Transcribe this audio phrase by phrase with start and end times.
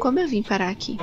[0.00, 0.96] Como eu vim parar aqui?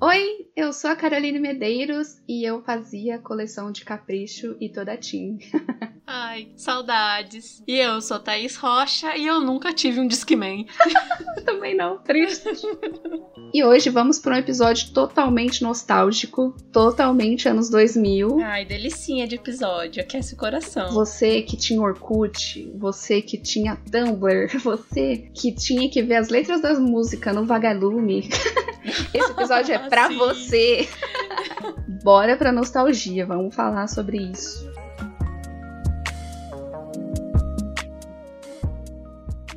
[0.00, 5.38] Oi, eu sou a Caroline Medeiros e eu fazia coleção de capricho e toda Tim.
[6.14, 7.62] Ai, saudades.
[7.66, 10.66] E eu sou Thaís Rocha e eu nunca tive um Discman.
[11.46, 12.50] Também não, triste.
[13.54, 18.40] e hoje vamos para um episódio totalmente nostálgico, totalmente anos 2000.
[18.42, 20.92] Ai, delicinha de episódio, aquece o coração.
[20.92, 26.60] Você que tinha Orkut, você que tinha Tumblr, você que tinha que ver as letras
[26.60, 28.28] das músicas no Vagalume.
[29.14, 30.18] Esse episódio é pra Sim.
[30.18, 30.86] você.
[32.04, 34.70] Bora pra nostalgia, vamos falar sobre isso.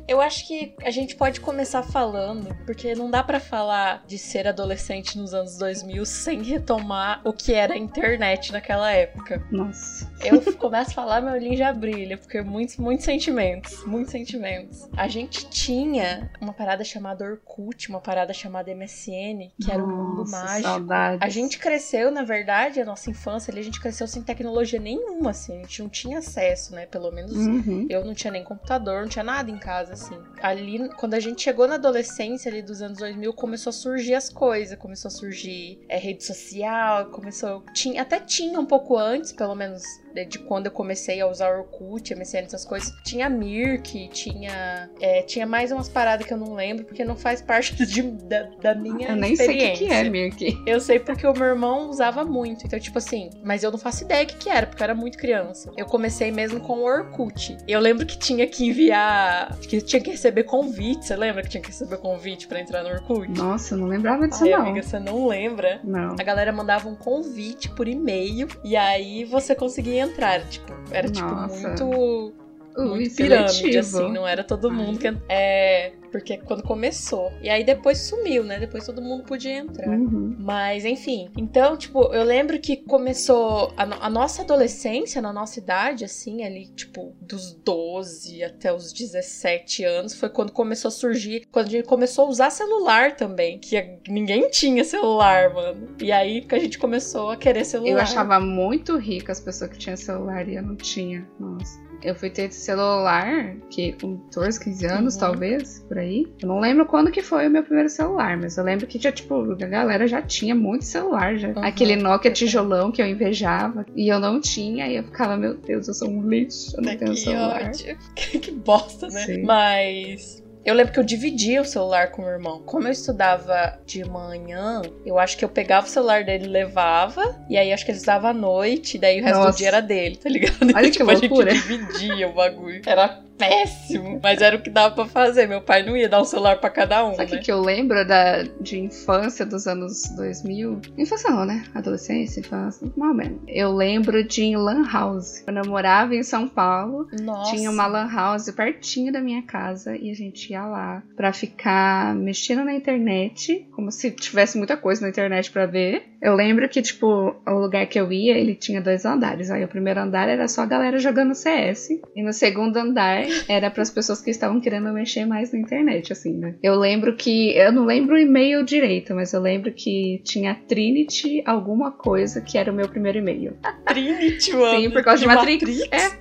[0.08, 4.46] Eu acho que a gente pode começar falando, porque não dá pra falar de ser
[4.46, 9.42] adolescente nos anos 2000 sem retomar o que era a internet naquela época.
[9.50, 10.10] Nossa.
[10.24, 14.88] Eu começo a falar, meu olhinho já brilha, porque muitos, muitos sentimentos, muitos sentimentos.
[14.96, 20.30] A gente tinha uma parada chamada Orkut, uma parada chamada MSN, que era um mundo
[20.30, 20.68] mágico.
[20.68, 21.20] Saudades.
[21.22, 25.30] A gente cresceu, na verdade, a nossa infância ali, a gente cresceu sem tecnologia nenhuma,
[25.30, 25.58] assim.
[25.58, 26.86] A gente não tinha acesso, né?
[26.86, 27.86] Pelo menos Uhum.
[27.90, 30.16] eu não tinha nem computador, não tinha nada em casa, assim.
[30.40, 34.28] Ali, quando a gente chegou na adolescência ali dos anos 2000, começou a surgir as
[34.28, 34.78] coisas.
[34.78, 37.64] Começou a surgir é, rede social, começou...
[37.74, 39.82] Tinha, até tinha um pouco antes, pelo menos
[40.14, 42.90] de, de quando eu comecei a usar Orkut, MSN, essas coisas.
[43.04, 44.90] Tinha Mirk, tinha...
[45.00, 48.42] é, tinha mais umas paradas que eu não lembro, porque não faz parte de- da,
[48.60, 49.86] da minha Eu nem sei o que, experiência.
[49.86, 50.62] que é, Mirk.
[50.66, 52.64] Eu sei porque o meu irmão usava muito.
[52.66, 54.94] Então, tipo assim, mas eu não faço ideia o que, que era, porque eu era
[54.94, 55.70] muito criança.
[55.76, 57.56] Eu comecei mesmo com o Orkut.
[57.66, 59.56] Eu lembro que tinha que enviar.
[59.60, 61.06] que tinha que receber convite.
[61.06, 63.28] Você lembra que tinha que receber convite pra entrar no Orkut?
[63.30, 64.60] Nossa, eu não lembrava disso Ai, não.
[64.62, 65.80] amiga, você não lembra?
[65.82, 66.16] Não.
[66.18, 70.42] A galera mandava um convite por e-mail e aí você conseguia entrar.
[70.48, 71.68] Tipo, era tipo Nossa.
[71.68, 72.34] muito
[72.76, 75.06] Ui, muito pirâmide, assim, não era todo mundo que.
[75.28, 75.92] É.
[76.12, 77.30] Porque quando começou.
[77.42, 78.58] E aí depois sumiu, né?
[78.58, 79.88] Depois todo mundo podia entrar.
[79.88, 80.34] Uhum.
[80.38, 81.28] Mas, enfim.
[81.36, 86.42] Então, tipo, eu lembro que começou a, no- a nossa adolescência, na nossa idade, assim,
[86.42, 91.70] ali, tipo, dos 12 até os 17 anos, foi quando começou a surgir, quando a
[91.70, 93.58] gente começou a usar celular também.
[93.58, 95.88] Que ninguém tinha celular, mano.
[96.00, 97.90] E aí que a gente começou a querer celular.
[97.92, 101.28] Eu achava muito rica as pessoas que tinham celular e eu não tinha.
[101.38, 101.78] Nossa.
[102.02, 105.20] Eu fui ter celular, que com 14, 15 anos, Uhum.
[105.20, 106.26] talvez, por aí.
[106.40, 109.10] Eu não lembro quando que foi o meu primeiro celular, mas eu lembro que já,
[109.10, 111.48] tipo, a galera já tinha muito celular, já.
[111.48, 111.64] Uhum.
[111.64, 113.84] Aquele Nokia tijolão que eu invejava.
[113.94, 116.96] E eu não tinha, e eu ficava, meu Deus, eu sou um lixo, eu não
[116.96, 117.62] tenho que celular.
[117.64, 117.98] ódio.
[118.40, 119.20] que bosta, né?
[119.26, 119.42] Sim.
[119.42, 120.45] Mas.
[120.66, 122.60] Eu lembro que eu dividia o celular com o meu irmão.
[122.66, 127.40] Como eu estudava de manhã, eu acho que eu pegava o celular dele e levava.
[127.48, 128.96] E aí acho que ele estudava à noite.
[128.96, 129.52] E daí o resto Nossa.
[129.52, 130.56] do dia era dele, tá ligado?
[130.74, 131.52] Olha que tipo, loucura.
[131.52, 132.82] a gente dividia o bagulho.
[132.84, 134.20] Era péssimo.
[134.22, 135.46] Mas era o que dava pra fazer.
[135.46, 137.40] Meu pai não ia dar um celular pra cada um, Sabe o né?
[137.42, 140.80] que, eu lembro da, de infância dos anos 2000?
[140.98, 141.64] Infância não, né?
[141.74, 143.40] Adolescência, infância, mal menos.
[143.46, 145.42] Eu lembro de Lan House.
[145.44, 147.50] Quando eu morava em São Paulo, Nossa.
[147.52, 152.14] tinha uma Lan House pertinho da minha casa e a gente ia lá pra ficar
[152.14, 156.04] mexendo na internet, como se tivesse muita coisa na internet pra ver.
[156.20, 159.50] Eu lembro que, tipo, o lugar que eu ia, ele tinha dois andares.
[159.50, 161.88] Aí o primeiro andar era só a galera jogando CS.
[162.14, 166.12] E no segundo andar era para as pessoas que estavam querendo mexer mais na internet,
[166.12, 166.54] assim, né?
[166.62, 167.56] Eu lembro que.
[167.56, 172.58] Eu não lembro o e-mail direito, mas eu lembro que tinha Trinity alguma coisa que
[172.58, 173.56] era o meu primeiro e-mail.
[173.86, 174.80] Trinity, mano.
[174.80, 175.80] Sim, por causa de Matrix.
[175.90, 176.16] É.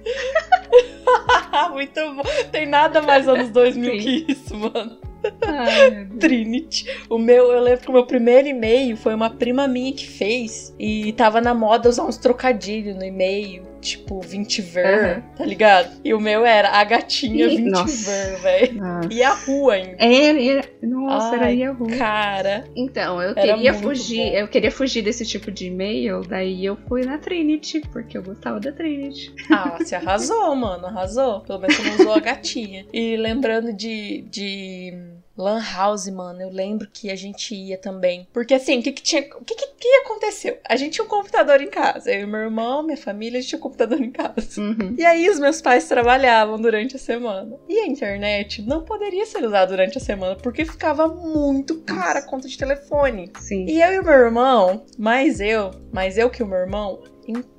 [1.71, 2.23] Muito bom.
[2.51, 3.97] Tem nada mais anos 2000 Sim.
[3.99, 4.97] que isso, mano.
[5.41, 6.07] Ai.
[6.19, 6.85] Trinity.
[7.09, 10.75] O meu, eu lembro que o meu primeiro e-mail foi uma prima minha que fez.
[10.79, 13.63] E tava na moda usar uns trocadilhos no e-mail.
[13.85, 15.91] Tipo, 20 ver, tá ligado?
[16.03, 18.12] E o meu era a gatinha Ih, 20 nossa.
[18.12, 18.81] ver, velho.
[19.12, 19.95] E a rua ainda.
[20.04, 21.88] Era, era, nossa, era Ai, Yahoo.
[21.98, 24.38] Cara, Então, eu queria fugir, bom.
[24.38, 28.59] eu queria fugir desse tipo de e-mail, daí eu fui na Trinity, porque eu gostava
[28.59, 29.31] da Trinity.
[29.51, 31.42] ah, você arrasou, mano, arrasou.
[31.42, 32.86] Pelo menos você não usou a gatinha.
[32.92, 34.94] E lembrando de, de
[35.37, 38.27] Lan House, mano, eu lembro que a gente ia também.
[38.31, 39.21] Porque assim, o que que tinha.
[39.35, 40.57] O que que, que aconteceu?
[40.67, 42.11] A gente tinha um computador em casa.
[42.11, 44.61] Eu e meu irmão, minha família, a gente tinha um computador em casa.
[44.61, 44.95] Uhum.
[44.97, 47.57] E aí os meus pais trabalhavam durante a semana.
[47.67, 52.25] E a internet não poderia ser usada durante a semana, porque ficava muito cara a
[52.25, 53.31] conta de telefone.
[53.39, 53.65] Sim.
[53.67, 57.01] E eu e o meu irmão, mais eu, mais eu que o meu irmão,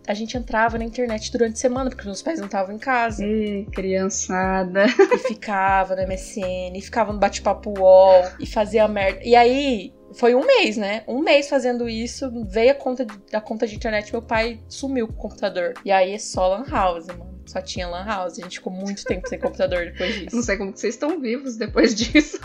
[0.07, 3.25] a gente entrava na internet durante a semana, porque meus pais não estavam em casa.
[3.25, 4.87] Ih, criançada.
[4.87, 9.21] E ficava no MSN, e ficava no bate-papo UOL, e fazia merda.
[9.25, 11.03] E aí, foi um mês, né?
[11.07, 15.07] Um mês fazendo isso, veio a conta de, a conta de internet, meu pai sumiu
[15.09, 15.75] com o computador.
[15.85, 17.36] E aí é só Lan House, mano.
[17.47, 18.39] Só tinha Lan House.
[18.39, 20.37] A gente ficou muito tempo sem computador depois disso.
[20.37, 22.39] Não sei como que vocês estão vivos depois disso.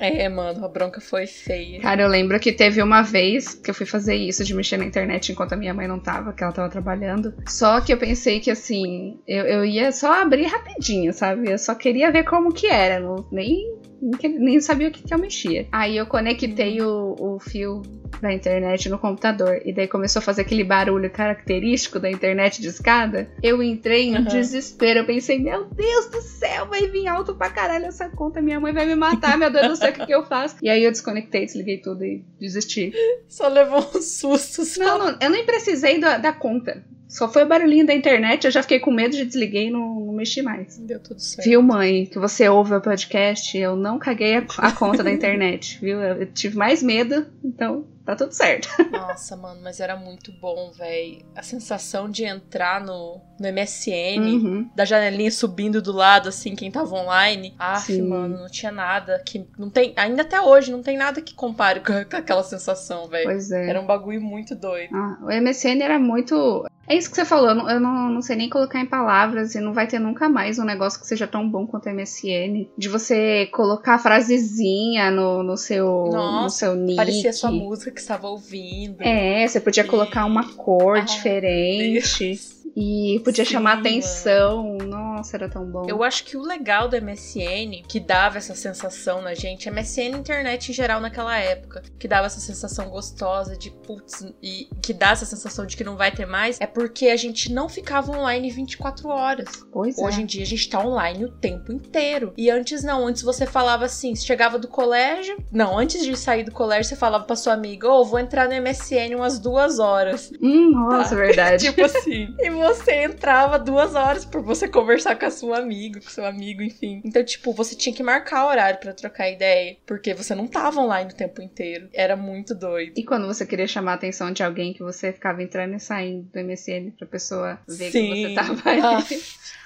[0.00, 1.78] É, mano, a bronca foi feia.
[1.80, 4.86] Cara, eu lembro que teve uma vez que eu fui fazer isso de mexer na
[4.86, 7.34] internet enquanto a minha mãe não tava, que ela tava trabalhando.
[7.46, 11.50] Só que eu pensei que assim, eu, eu ia só abrir rapidinho, sabe?
[11.50, 12.98] Eu só queria ver como que era.
[12.98, 15.66] Não, nem nem sabia o que, que eu mexia.
[15.70, 17.82] Aí eu conectei o, o fio
[18.20, 22.68] da internet no computador e daí começou a fazer aquele barulho característico da internet de
[22.68, 23.30] escada.
[23.42, 24.24] Eu entrei em uhum.
[24.24, 25.00] desespero.
[25.00, 28.40] Eu pensei, meu Deus do céu, vai vir alto pra caralho essa conta.
[28.40, 30.56] Minha mãe vai me matar, meu Deus do céu, o que, que eu faço?
[30.62, 32.92] E aí eu desconectei, desliguei tudo e desisti.
[33.28, 34.64] Só levou um susto.
[34.64, 34.82] Só.
[34.82, 36.84] Não, não, eu nem precisei da, da conta.
[37.10, 39.98] Só foi o barulhinho da internet, eu já fiquei com medo de desliguei e não,
[39.98, 40.78] não mexi mais.
[40.78, 41.44] Deu tudo certo.
[41.44, 45.80] Viu, mãe, que você ouve o podcast, eu não caguei a, a conta da internet,
[45.82, 46.00] viu?
[46.00, 48.68] Eu, eu tive mais medo, então tá tudo certo.
[48.90, 51.24] Nossa, mano, mas era muito bom, velho.
[51.34, 54.70] A sensação de entrar no, no MSN, uhum.
[54.74, 57.54] da janelinha subindo do lado, assim, quem tava online.
[57.58, 59.46] Ah, mano, não tinha nada que.
[59.58, 59.92] Não tem.
[59.96, 63.24] Ainda até hoje, não tem nada que compare com, com aquela sensação, velho.
[63.24, 63.68] Pois é.
[63.68, 64.94] Era um bagulho muito doido.
[64.94, 66.66] Ah, o MSN era muito.
[66.90, 69.54] É isso que você falou, eu, não, eu não, não, sei nem colocar em palavras
[69.54, 72.66] e não vai ter nunca mais um negócio que seja tão bom quanto o MSN.
[72.76, 76.96] De você colocar frasezinha no, no, seu, Nossa, no seu nick.
[76.96, 79.02] Parecia sua música que estava ouvindo.
[79.02, 82.24] É, você podia colocar uma cor ah, diferente.
[82.24, 82.59] Deus.
[82.76, 84.76] E podia Sim, chamar atenção.
[84.78, 84.86] Mano.
[84.86, 85.84] Nossa, era tão bom.
[85.88, 90.70] Eu acho que o legal do MSN, que dava essa sensação na gente, MSN internet
[90.70, 95.26] em geral naquela época, que dava essa sensação gostosa de putz, e que dá essa
[95.26, 99.08] sensação de que não vai ter mais, é porque a gente não ficava online 24
[99.08, 99.48] horas.
[99.72, 100.22] Pois Hoje é.
[100.22, 102.32] em dia a gente tá online o tempo inteiro.
[102.36, 106.44] E antes não, antes você falava assim, você chegava do colégio, não, antes de sair
[106.44, 109.78] do colégio você falava pra sua amiga, ô, oh, vou entrar no MSN umas duas
[109.78, 110.32] horas.
[110.40, 111.16] Hum, nossa, tá?
[111.16, 111.64] verdade.
[111.70, 112.34] tipo assim.
[112.40, 116.62] E você entrava duas horas por você conversar com a sua amiga, com seu amigo,
[116.62, 117.00] enfim.
[117.04, 121.10] Então, tipo, você tinha que marcar horário para trocar ideia, porque você não tava online
[121.10, 121.88] o tempo inteiro.
[121.92, 122.92] Era muito doido.
[122.96, 126.28] E quando você queria chamar a atenção de alguém que você ficava entrando e saindo
[126.32, 128.12] do MSN pra pessoa ver Sim.
[128.12, 128.80] que você tava ali.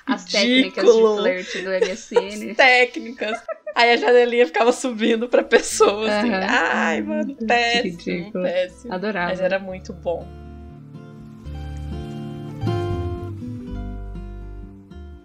[0.06, 2.50] Ah, As técnicas de flerte do MSN.
[2.50, 3.42] As técnicas.
[3.74, 6.28] Aí a janelinha ficava subindo pra pessoa, assim.
[6.28, 6.40] Uhum.
[6.48, 8.94] Ai, mano, péssimo, péssimo.
[8.94, 9.30] Adorava.
[9.30, 10.43] Mas era muito bom.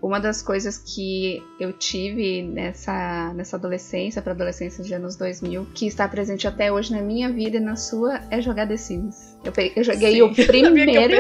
[0.02, 5.88] Uma das coisas que eu tive nessa, nessa adolescência, para adolescência de anos 2000, que
[5.88, 9.38] está presente até hoje na minha vida e na sua, é jogar The Sims.
[9.44, 11.16] Eu, eu joguei Sim, o primeiro.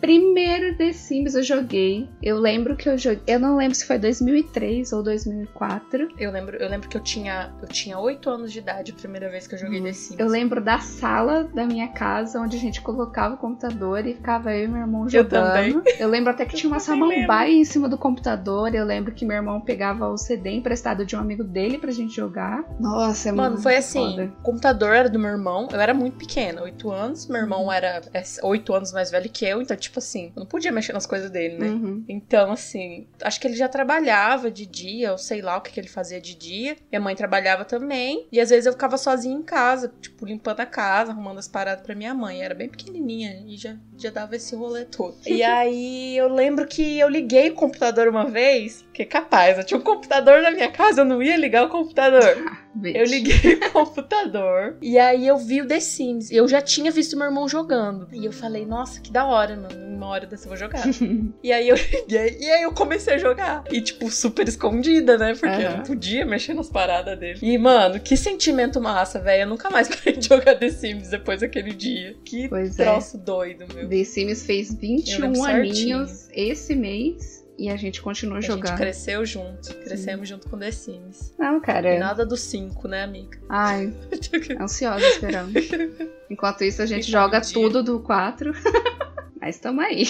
[0.00, 2.08] primeiro The Sims eu joguei.
[2.22, 3.22] Eu lembro que eu joguei.
[3.26, 6.08] Eu não lembro se foi 2003 ou 2004.
[6.18, 9.30] Eu lembro, eu lembro que eu tinha, eu tinha 8 anos de idade a primeira
[9.30, 9.84] vez que eu joguei hum.
[9.84, 10.20] The Sims.
[10.20, 14.54] Eu lembro da sala da minha casa onde a gente colocava o computador e ficava
[14.54, 15.82] eu e meu irmão jogando.
[15.86, 18.74] Eu, eu lembro até que tinha uma samambaia em cima do computador.
[18.74, 22.14] Eu lembro que meu irmão pegava o CD emprestado de um amigo dele pra gente
[22.14, 22.64] jogar.
[22.78, 24.24] Nossa, é Mano, foi assim: foda.
[24.38, 25.68] o computador era do meu irmão.
[25.72, 27.26] Eu era muito pequena, 8 anos.
[27.26, 30.40] Meu irmão irmão era é, oito anos mais velho que eu, então, tipo assim, eu
[30.40, 31.68] não podia mexer nas coisas dele, né?
[31.68, 32.04] Uhum.
[32.08, 35.80] Então, assim, acho que ele já trabalhava de dia, ou sei lá o que, que
[35.80, 36.76] ele fazia de dia.
[36.90, 38.26] Minha mãe trabalhava também.
[38.30, 41.84] E às vezes eu ficava sozinha em casa, tipo, limpando a casa, arrumando as paradas
[41.84, 42.42] pra minha mãe.
[42.42, 45.16] era bem pequenininha e já, já dava esse rolê todo.
[45.26, 49.78] e aí eu lembro que eu liguei o computador uma vez, que capaz, eu tinha
[49.78, 52.22] um computador na minha casa, eu não ia ligar o computador.
[52.82, 56.30] eu liguei o computador e aí eu vi o The Sims.
[56.30, 58.08] Eu já tinha visto meu irmão jogando.
[58.12, 59.94] E eu falei, nossa, que da hora, mano.
[59.96, 60.84] Uma hora dessa eu vou jogar.
[61.42, 63.64] e aí eu liguei, e aí eu comecei a jogar.
[63.70, 65.34] E, tipo, super escondida, né?
[65.34, 65.60] Porque uhum.
[65.60, 67.40] eu não podia mexer nas paradas dele.
[67.42, 69.42] E, mano, que sentimento massa, velho.
[69.42, 72.16] Eu nunca mais parei de jogar The Sims depois daquele dia.
[72.24, 72.84] Que pois é.
[72.84, 73.20] troço é.
[73.20, 73.88] doido, meu.
[73.88, 77.43] The Sims fez 21 aninhos esse mês.
[77.56, 78.64] E a gente continuou a jogando.
[78.64, 79.74] A gente cresceu junto.
[79.84, 80.34] Crescemos Sim.
[80.34, 81.34] junto com The Sims.
[81.38, 81.94] Não, cara.
[81.94, 83.38] E nada do 5, né, amiga?
[83.48, 83.94] Ai,
[84.60, 85.52] ansiosa esperando.
[86.28, 88.52] Enquanto isso, a gente joga tudo do 4.
[89.40, 90.06] Mas tamo aí.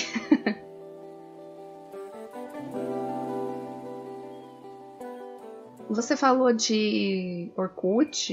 [5.90, 8.32] Você falou de Orkut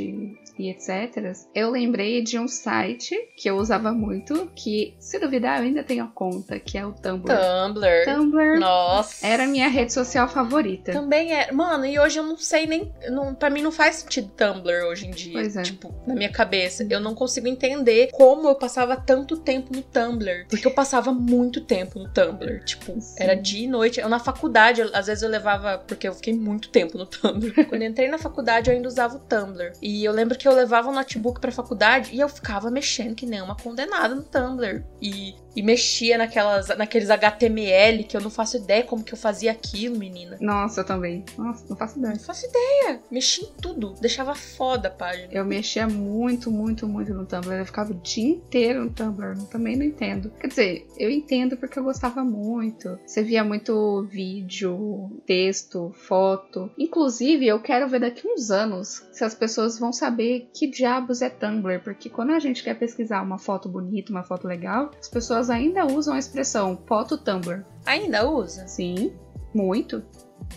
[0.58, 1.36] e etc.
[1.54, 6.04] Eu lembrei de um site que eu usava muito, que, se duvidar, eu ainda tenho
[6.04, 7.34] a conta, que é o Tumblr.
[7.36, 8.06] Tumblr.
[8.06, 9.26] Tumblr Nossa.
[9.26, 10.92] era a minha rede social favorita.
[10.92, 11.52] Também é.
[11.52, 12.92] Mano, e hoje eu não sei nem.
[13.10, 15.34] Não, pra mim não faz sentido Tumblr hoje em dia.
[15.34, 15.62] Pois é.
[15.64, 16.86] Tipo, na minha cabeça.
[16.90, 20.46] Eu não consigo entender como eu passava tanto tempo no Tumblr.
[20.50, 22.64] Porque eu passava muito tempo no Tumblr.
[22.66, 23.16] Tipo, Sim.
[23.18, 24.00] era dia e noite.
[24.00, 25.78] Eu na faculdade, eu- às vezes eu levava.
[25.88, 27.41] Porque eu fiquei muito tempo no Tumblr.
[27.70, 29.74] Quando eu entrei na faculdade, eu ainda usava o Tumblr.
[29.82, 33.26] E eu lembro que eu levava um notebook pra faculdade e eu ficava mexendo que
[33.26, 34.84] nem uma condenada no Tumblr.
[35.02, 39.52] E, e mexia naquelas, naqueles HTML que eu não faço ideia como que eu fazia
[39.52, 40.38] aquilo, menina.
[40.40, 41.26] Nossa, eu também.
[41.38, 42.14] Nossa, não faço ideia.
[42.14, 43.00] Não faço ideia.
[43.10, 43.96] Mexi em tudo.
[44.00, 45.30] Deixava foda a página.
[45.32, 47.60] Eu mexia muito, muito, muito no Tumblr.
[47.60, 49.38] Eu ficava o dia inteiro no Tumblr.
[49.38, 50.32] Eu Também não entendo.
[50.40, 53.00] Quer dizer, eu entendo porque eu gostava muito.
[53.06, 56.70] Você via muito vídeo, texto, foto.
[56.78, 61.30] Inclusive, eu quero ver daqui uns anos se as pessoas vão saber que diabos é
[61.30, 61.82] Tumblr.
[61.84, 65.86] Porque quando a gente quer pesquisar uma foto bonita, uma foto legal, as pessoas ainda
[65.86, 67.64] usam a expressão foto Tumblr.
[67.86, 68.68] Ainda usa?
[68.68, 69.14] Sim,
[69.54, 70.04] muito.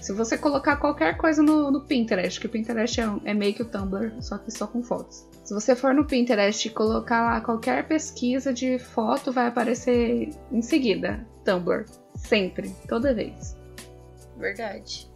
[0.01, 3.55] Se você colocar qualquer coisa no, no Pinterest, que o Pinterest é, um- é meio
[3.55, 5.29] que o Tumblr, só que só com fotos.
[5.45, 10.63] Se você for no Pinterest e colocar lá qualquer pesquisa de foto, vai aparecer em
[10.63, 11.85] seguida Tumblr.
[12.17, 13.55] Sempre, toda vez.
[14.39, 15.07] Verdade.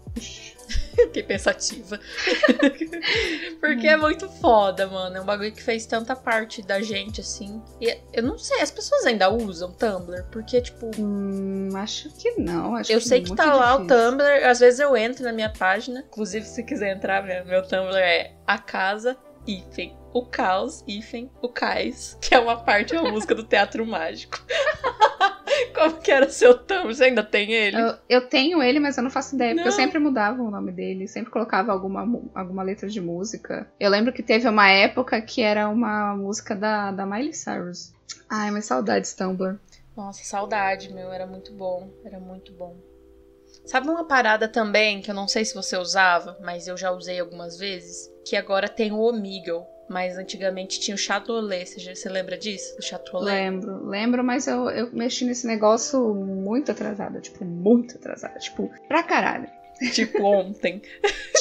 [1.06, 1.98] Fiquei pensativa.
[3.60, 5.16] Porque é muito foda, mano.
[5.16, 7.62] É um bagulho que fez tanta parte da gente, assim.
[7.80, 10.24] E eu não sei, as pessoas ainda usam Tumblr?
[10.30, 12.74] Porque, tipo, Hum, acho que não.
[12.76, 14.10] Acho eu sei que muito tá lá o difícil.
[14.10, 14.46] Tumblr.
[14.46, 16.04] Às vezes eu entro na minha página.
[16.08, 21.48] Inclusive, se quiser entrar, meu, meu Tumblr é a casa, hífen, o caos, hífen, o
[21.48, 22.16] cais.
[22.20, 24.38] Que é uma parte, uma música do Teatro Mágico.
[25.74, 26.94] Como que era o seu Tumblr?
[26.94, 27.80] Você ainda tem ele?
[27.80, 29.76] Eu, eu tenho ele, mas eu não faço ideia, porque eu Não.
[29.78, 33.70] sempre mudava o nome dele, sempre colocava alguma, alguma letra de música.
[33.78, 37.92] Eu lembro que teve uma época que era uma música da, da Miley Cyrus.
[38.28, 39.58] Ai, mas saudades Tumblr.
[39.96, 41.12] Nossa, saudade, meu.
[41.12, 41.90] Era muito bom.
[42.04, 42.76] Era muito bom.
[43.64, 47.18] Sabe uma parada também que eu não sei se você usava, mas eu já usei
[47.18, 48.08] algumas vezes?
[48.24, 49.66] Que agora tem o Omegle.
[49.88, 51.66] Mas antigamente tinha o Chateaulet.
[51.66, 52.76] Você, você lembra disso?
[52.76, 53.34] Do Chateaulet?
[53.34, 59.02] Lembro, lembro, mas eu, eu mexi nesse negócio muito atrasada, tipo, muito atrasada, tipo, pra
[59.02, 59.48] caralho.
[59.92, 60.82] Tipo ontem.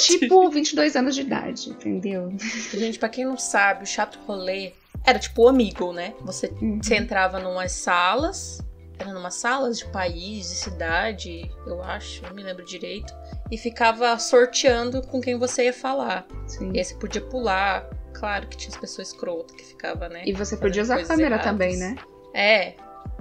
[0.06, 2.32] Tipo, 22 anos de idade, entendeu?
[2.72, 4.74] Gente, pra quem não sabe, o Chateaulet
[5.04, 6.14] era tipo o Omegle, né?
[6.22, 6.80] Você, Uhum.
[6.82, 8.60] você entrava numas salas.
[9.00, 13.12] Era numas salas de país, de cidade, eu acho, não me lembro direito.
[13.48, 16.26] E ficava sorteando com quem você ia falar.
[16.48, 16.72] Sim.
[16.74, 17.88] E aí você podia pular.
[18.18, 20.22] Claro que tinha as pessoas escrotas que ficava, né?
[20.26, 21.44] E você podia usar a câmera erradas.
[21.44, 21.96] também, né?
[22.34, 22.74] É.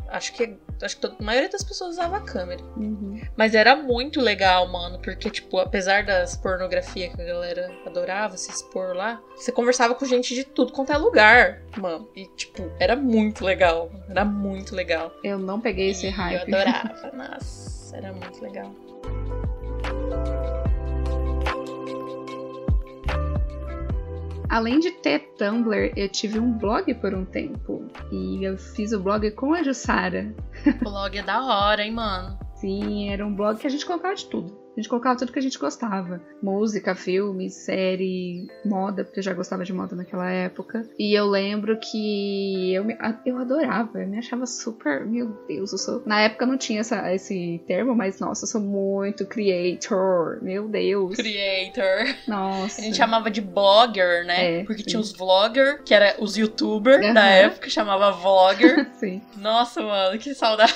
[0.10, 2.64] Acho que, acho que a maioria das pessoas usava a câmera.
[2.78, 3.22] Uhum.
[3.36, 5.00] Mas era muito legal, mano.
[5.00, 10.06] Porque, tipo, apesar das pornografia que a galera adorava se expor lá, você conversava com
[10.06, 12.10] gente de tudo quanto é lugar, mano.
[12.16, 13.92] E, tipo, era muito legal.
[14.10, 15.14] Era muito legal.
[15.24, 16.50] Eu não peguei esse E hype.
[16.52, 17.12] Eu adorava.
[17.14, 18.74] Nossa, era muito legal.
[24.50, 27.86] Além de ter Tumblr, eu tive um blog por um tempo.
[28.12, 30.34] E eu fiz o blog com a Jussara.
[30.82, 32.40] O blog é da hora, hein, mano.
[32.56, 34.67] Sim, era um blog que a gente colocava de tudo.
[34.78, 36.22] A gente colocava tudo que a gente gostava.
[36.42, 40.88] Música, filme, série, moda, porque eu já gostava de moda naquela época.
[41.00, 45.04] E eu lembro que eu, me- eu adorava, eu me achava super.
[45.04, 46.04] Meu Deus, eu sou.
[46.06, 50.38] Na época não tinha essa- esse termo, mas nossa, eu sou muito creator.
[50.44, 51.16] Meu Deus.
[51.16, 52.16] Creator.
[52.28, 52.80] Nossa.
[52.80, 54.60] A gente chamava de blogger, né?
[54.60, 54.90] É, Porque sim.
[54.90, 57.14] tinha os vlogger, que era os youtubers Aham.
[57.16, 58.88] da época, chamava vlogger.
[58.98, 59.22] Sim.
[59.36, 60.74] Nossa, mano, que saudade.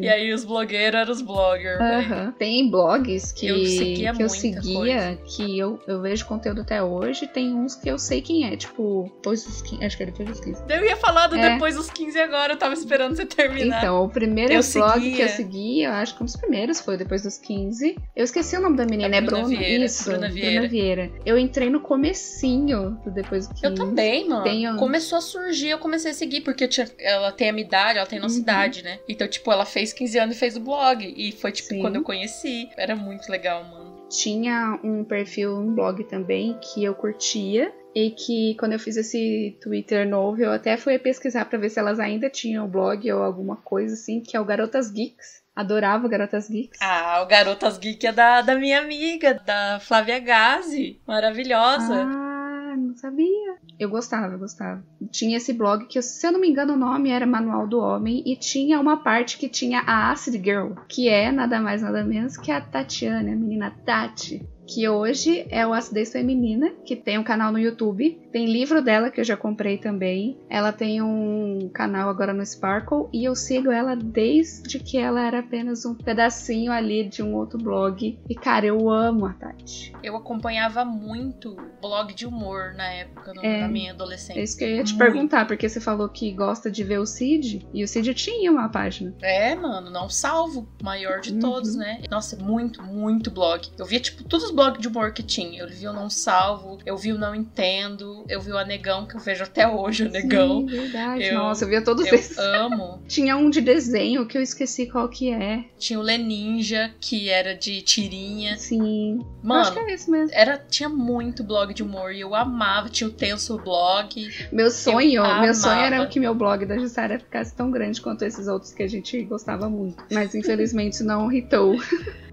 [0.00, 1.80] E aí os blogueiros eram os bloggers.
[1.80, 2.34] Aham.
[2.38, 7.26] Tem blogs que Eu seguia que eu seguia, que eu, eu vejo conteúdo até hoje.
[7.26, 10.28] Tem uns que eu sei quem é, tipo, depois dos 15, acho que é depois
[10.28, 10.62] dos 15.
[10.68, 11.52] Eu ia falar do É.
[11.54, 13.78] depois dos 15 agora, eu tava esperando você terminar.
[13.78, 15.16] Então, o primeiro Eu blog seguia.
[15.16, 17.96] que eu segui, eu acho que um dos primeiros foi depois dos 15.
[18.16, 19.58] Eu esqueci o nome da menina, A é Bruna Bruna.
[19.58, 20.68] Vieira, Isso, Bruna Vieira.
[20.68, 21.10] Vieira.
[21.24, 23.64] Eu entrei no comecinho do depois dos 15.
[23.66, 24.42] Eu também, mano.
[24.42, 27.98] Tenho- Começou a surgir, eu comecei a seguir, porque tinha- ela tem a minha idade,
[27.98, 28.42] ela tem a nossa Uhum.
[28.42, 28.98] idade, né?
[29.08, 31.04] Então, tipo, ela fez 15 anos e fez o blog.
[31.16, 31.80] E foi, tipo, Sim.
[31.80, 32.68] quando eu conheci.
[32.76, 34.06] Era muito legal, mano.
[34.08, 37.72] Tinha um perfil, um blog também que eu curtia.
[37.94, 41.78] E que quando eu fiz esse Twitter novo, eu até fui pesquisar pra ver se
[41.80, 45.42] elas ainda tinham o blog ou alguma coisa assim, que é o Garotas Geeks.
[45.56, 46.78] Adorava Garotas Geeks.
[46.80, 51.00] Ah, o Garotas Geek é da, da minha amiga, da Flávia Gazi.
[51.04, 52.04] Maravilhosa.
[52.06, 53.49] Ah, não sabia.
[53.80, 54.84] Eu gostava, eu gostava.
[55.10, 58.22] Tinha esse blog que, se eu não me engano, o nome era Manual do Homem.
[58.26, 62.36] E tinha uma parte que tinha a Acid Girl, que é nada mais nada menos
[62.36, 64.46] que a Tatiana, a menina Tati.
[64.70, 68.20] Que hoje é o Acidez Feminina, que tem um canal no YouTube.
[68.30, 70.38] Tem livro dela que eu já comprei também.
[70.48, 75.40] Ela tem um canal agora no Sparkle e eu sigo ela desde que ela era
[75.40, 78.16] apenas um pedacinho ali de um outro blog.
[78.28, 79.92] E cara, eu amo a Tati.
[80.04, 84.38] Eu acompanhava muito blog de humor na época, no, é, na minha adolescência.
[84.38, 84.98] É isso que eu ia te muito.
[84.98, 88.68] perguntar, porque você falou que gosta de ver o Cid, e o Cid tinha uma
[88.68, 89.14] página.
[89.20, 91.40] É, mano, não salvo, maior de uhum.
[91.40, 92.02] todos, né?
[92.08, 93.68] Nossa, muito, muito blog.
[93.76, 95.62] Eu via, tipo, todos os blogs de humor que tinha.
[95.62, 99.16] Eu vi o Não Salvo, eu vi o Não Entendo, eu vi o Anegão, que
[99.16, 100.60] eu vejo até hoje, o Anegão.
[100.60, 101.24] Sim, verdade.
[101.24, 102.36] Eu, Nossa, eu via todos eu esses.
[102.36, 103.02] Amo.
[103.08, 105.64] tinha um de desenho que eu esqueci qual que é.
[105.78, 108.58] Tinha o Leninja, que era de tirinha.
[108.58, 109.24] Sim.
[109.42, 110.30] Mano, acho que é esse mesmo.
[110.34, 112.90] Era, tinha muito blog de humor e eu amava.
[112.90, 114.30] Tinha o Tenso Blog.
[114.52, 118.46] Meu sonho, meu sonho era que meu blog da Jussara ficasse tão grande quanto esses
[118.46, 120.04] outros que a gente gostava muito.
[120.12, 121.76] Mas infelizmente não hitou.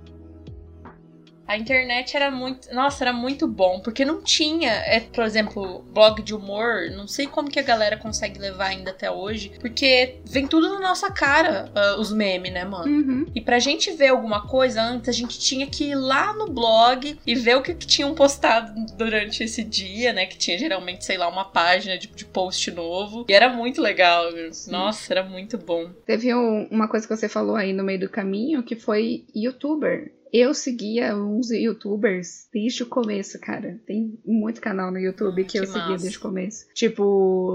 [1.48, 2.74] A internet era muito.
[2.74, 3.80] Nossa, era muito bom.
[3.80, 6.92] Porque não tinha, é, por exemplo, blog de humor.
[6.92, 9.54] Não sei como que a galera consegue levar ainda até hoje.
[9.60, 12.92] Porque vem tudo na nossa cara, uh, os memes, né, mano?
[12.92, 13.26] Uhum.
[13.34, 17.18] E pra gente ver alguma coisa antes, a gente tinha que ir lá no blog
[17.26, 20.26] e ver o que, que tinham postado durante esse dia, né?
[20.26, 23.26] Que tinha geralmente, sei lá, uma página de, de post novo.
[23.30, 24.26] E era muito legal.
[24.68, 25.90] Nossa, era muito bom.
[26.06, 30.17] Teve um, uma coisa que você falou aí no meio do caminho que foi youtuber.
[30.32, 33.80] Eu seguia uns youtubers desde o começo, cara.
[33.86, 35.74] Tem muito canal no YouTube que, que eu massa.
[35.74, 36.66] seguia desde o começo.
[36.74, 37.04] Tipo,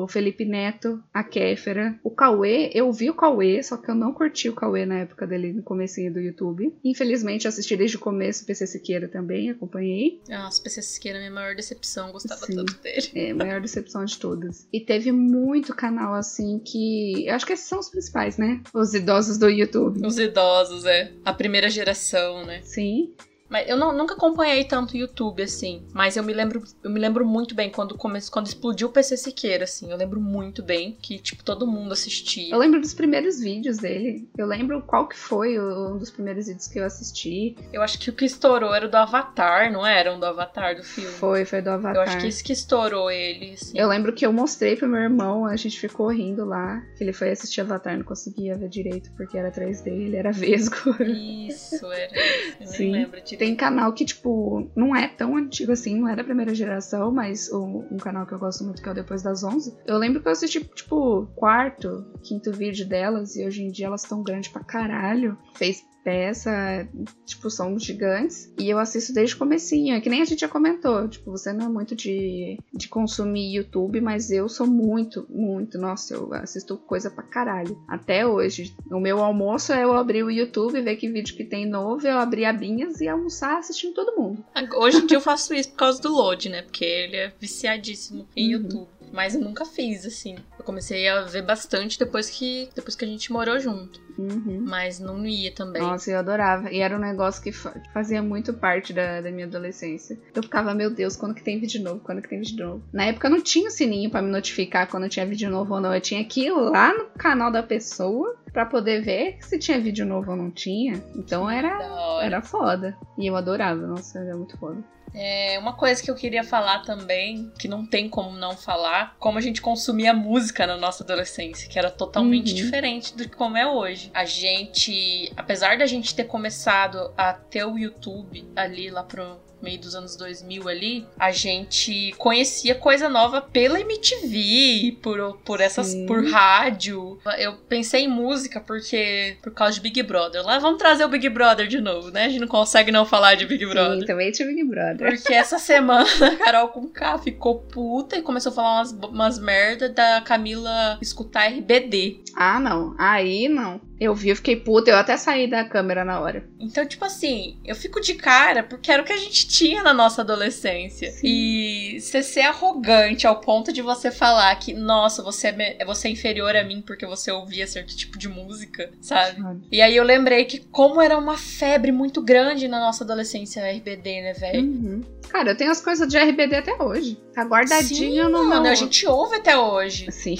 [0.05, 2.71] o Felipe Neto, a Kéfera, o Cauê.
[2.75, 5.63] Eu vi o Cauê, só que eu não curti o Cauê na época dele, no
[5.63, 6.75] comecinho do YouTube.
[6.85, 10.21] Infelizmente, assisti desde o começo o PC Siqueira também, acompanhei.
[10.29, 12.57] Nossa, PC Siqueira é a minha maior decepção, gostava Sim.
[12.57, 13.11] tanto dele.
[13.15, 14.67] É, a maior decepção de todas.
[14.73, 17.27] E teve muito canal assim que.
[17.27, 18.61] Eu acho que esses são os principais, né?
[18.73, 20.05] Os idosos do YouTube.
[20.05, 21.13] Os idosos, é.
[21.25, 22.62] A primeira geração, né?
[22.63, 23.15] Sim.
[23.53, 25.87] Mas eu não, nunca acompanhei tanto YouTube, assim.
[25.93, 29.19] Mas eu me lembro, eu me lembro muito bem quando, come, quando explodiu o PC
[29.19, 29.91] Siqueira, assim.
[29.91, 32.55] Eu lembro muito bem que, tipo, todo mundo assistia.
[32.55, 34.27] Eu lembro dos primeiros vídeos dele.
[34.39, 37.55] Eu lembro qual que foi um dos primeiros vídeos que eu assisti.
[37.71, 40.75] Eu acho que o que estourou era o do Avatar, não era um do Avatar
[40.75, 41.11] do filme?
[41.11, 41.97] Foi, foi do Avatar.
[41.97, 43.79] Eu acho que isso que estourou ele, assim.
[43.79, 46.83] Eu lembro que eu mostrei pro meu irmão, a gente ficou rindo lá.
[46.97, 50.97] Que ele foi assistir Avatar, não conseguia ver direito porque era 3D, ele era vesgo.
[51.03, 52.13] Isso, era.
[52.59, 52.93] Eu Sim.
[52.93, 56.23] nem lembro direito tem canal que, tipo, não é tão antigo assim, não é da
[56.23, 59.43] primeira geração, mas o, um canal que eu gosto muito, que é o Depois das
[59.43, 59.79] 11.
[59.85, 64.05] Eu lembro que eu assisti, tipo, quarto, quinto vídeo delas, e hoje em dia elas
[64.05, 65.37] estão grandes pra caralho.
[65.57, 66.89] Fez peça,
[67.25, 68.53] tipo, são gigantes.
[68.59, 69.95] E eu assisto desde o comecinho.
[69.95, 71.09] É que nem a gente já comentou.
[71.09, 75.79] Tipo, você não é muito de, de consumir YouTube, mas eu sou muito, muito.
[75.79, 77.81] Nossa, eu assisto coisa pra caralho.
[77.89, 78.75] Até hoje.
[78.91, 82.19] O meu almoço é eu abrir o YouTube, ver que vídeo que tem novo, eu
[82.19, 84.45] abrir abinhas e almoçar assistindo todo mundo.
[84.77, 86.63] Hoje em dia eu faço isso por causa do load, né?
[86.63, 88.63] Porque ele é viciadíssimo em uhum.
[88.63, 89.02] YouTube.
[89.13, 90.37] Mas eu nunca fiz, assim.
[90.59, 94.01] Eu comecei a ver bastante depois que, depois que a gente morou junto.
[94.19, 94.63] Uhum.
[94.67, 95.83] Mas não ia também.
[95.83, 96.71] Nossa, eu adorava.
[96.71, 100.19] E era um negócio que fazia muito parte da, da minha adolescência.
[100.35, 102.01] Eu ficava, meu Deus, quando que tem vídeo novo?
[102.01, 102.83] Quando que tem vídeo novo?
[102.93, 105.81] Na época eu não tinha o sininho para me notificar quando tinha vídeo novo ou
[105.81, 105.95] não.
[105.95, 110.07] Eu tinha que ir lá no canal da pessoa para poder ver se tinha vídeo
[110.07, 111.03] novo ou não tinha.
[111.15, 112.97] Então era, era foda.
[113.19, 113.87] E eu adorava.
[113.87, 114.83] Nossa, era muito foda.
[115.15, 119.39] É, uma coisa que eu queria falar também, que não tem como não falar, como
[119.39, 122.57] a gente consumia música na nossa adolescência, que era totalmente uhum.
[122.57, 124.11] diferente do que como é hoje.
[124.15, 129.81] A gente, apesar da gente ter começado a ter o YouTube ali lá pro meio
[129.81, 136.07] dos anos 2000 ali, a gente conhecia coisa nova pela MTV, por, por essas Sim.
[136.07, 137.19] por rádio.
[137.39, 140.45] Eu pensei em música porque por causa de Big Brother.
[140.45, 142.25] Lá vamos trazer o Big Brother de novo, né?
[142.25, 144.01] A gente não consegue não falar de Big Brother.
[144.01, 145.09] Sim, também tinha Big Brother.
[145.09, 149.39] Porque essa semana a Carol com K ficou puta e começou a falar umas, umas
[149.39, 152.21] merda da Camila escutar RBD.
[152.35, 152.95] Ah, não.
[152.99, 153.81] Aí não.
[154.03, 156.45] Eu vi, eu fiquei puta, eu até saí da câmera na hora.
[156.59, 159.95] Então, tipo assim, eu fico de cara porque era o que a gente tinha na
[159.95, 161.13] nossa adolescência.
[161.13, 161.27] Sim.
[161.27, 166.11] E você ser arrogante ao ponto de você falar que, nossa, você é, você é
[166.11, 169.41] inferior a mim porque você ouvia certo tipo de música, sabe?
[169.71, 174.23] E aí eu lembrei que como era uma febre muito grande na nossa adolescência RBD,
[174.23, 174.63] né, velho?
[174.63, 175.03] Uhum.
[175.29, 177.21] Cara, eu tenho as coisas de RBD até hoje.
[177.35, 180.11] Tá guardadinho Sim, no mano, a gente ouve até hoje.
[180.11, 180.39] Sim.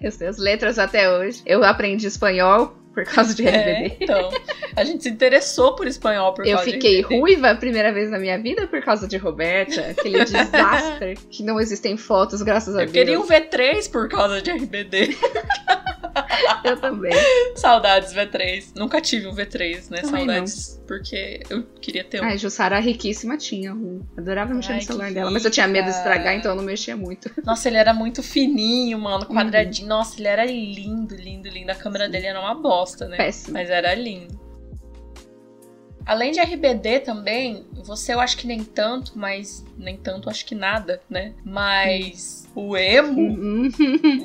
[0.00, 1.42] eu sei as letras até hoje.
[1.46, 3.70] Eu aprendi espanhol por causa de RBD.
[3.70, 4.30] É, então,
[4.76, 8.10] a gente se interessou por espanhol por eu causa Eu fiquei ruiva a primeira vez
[8.10, 12.82] na minha vida por causa de Roberta, aquele desastre que não existem fotos, graças a
[12.82, 12.96] eu Deus.
[12.96, 15.16] Eu queria um V3 por causa de RBD.
[16.64, 17.12] eu também.
[17.56, 18.72] Saudades V3.
[18.76, 20.00] Nunca tive um V3, né?
[20.02, 20.80] Também Saudades.
[20.86, 22.24] Porque eu queria ter um.
[22.24, 24.00] Ai, Jussara riquíssima tinha um.
[24.16, 26.64] Adorava mexer Ai, no celular dela, mas eu tinha medo de estragar, então eu não
[26.64, 27.30] mexia muito.
[27.44, 29.34] Nossa, ele era muito fininho, mano, Uhum.
[29.36, 29.88] quadradinho.
[29.88, 31.70] Nossa, ele era lindo, lindo, lindo.
[31.70, 33.16] A câmera dele era uma bosta, né?
[33.16, 33.54] Péssimo.
[33.54, 34.38] Mas era lindo.
[36.06, 40.54] Além de RBD também, você eu acho que nem tanto, mas nem tanto acho que
[40.54, 41.34] nada, né?
[41.44, 43.70] Mas o emo, Uhum.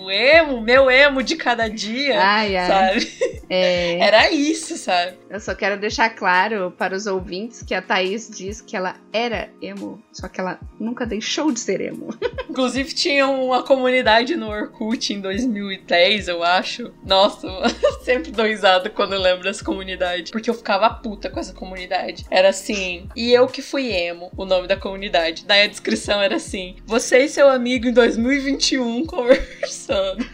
[0.06, 2.68] o emo, meu emo de cada dia, Ai, ai.
[2.68, 3.12] sabe?
[3.50, 5.18] É, Era isso, sabe?
[5.30, 9.50] eu só quero deixar claro para os ouvintes que a Thaís diz que ela era
[9.62, 12.10] emo, só que ela nunca deixou de ser emo.
[12.50, 16.92] Inclusive tinha uma comunidade no Orkut em 2010, eu acho.
[17.06, 17.48] Nossa,
[18.02, 20.32] sempre dou risada quando eu lembro dessa comunidade.
[20.32, 22.26] Porque eu ficava puta com essa comunidade.
[22.32, 25.44] Era assim, e eu que fui emo, o nome da comunidade.
[25.46, 27.94] Daí a descrição era assim: você e seu amigo em
[28.26, 30.26] 2021 conversando.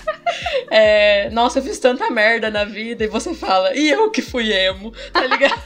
[0.70, 3.04] É, nossa, eu fiz tanta merda na vida.
[3.04, 5.62] E você fala, e eu que fui emo, tá ligado?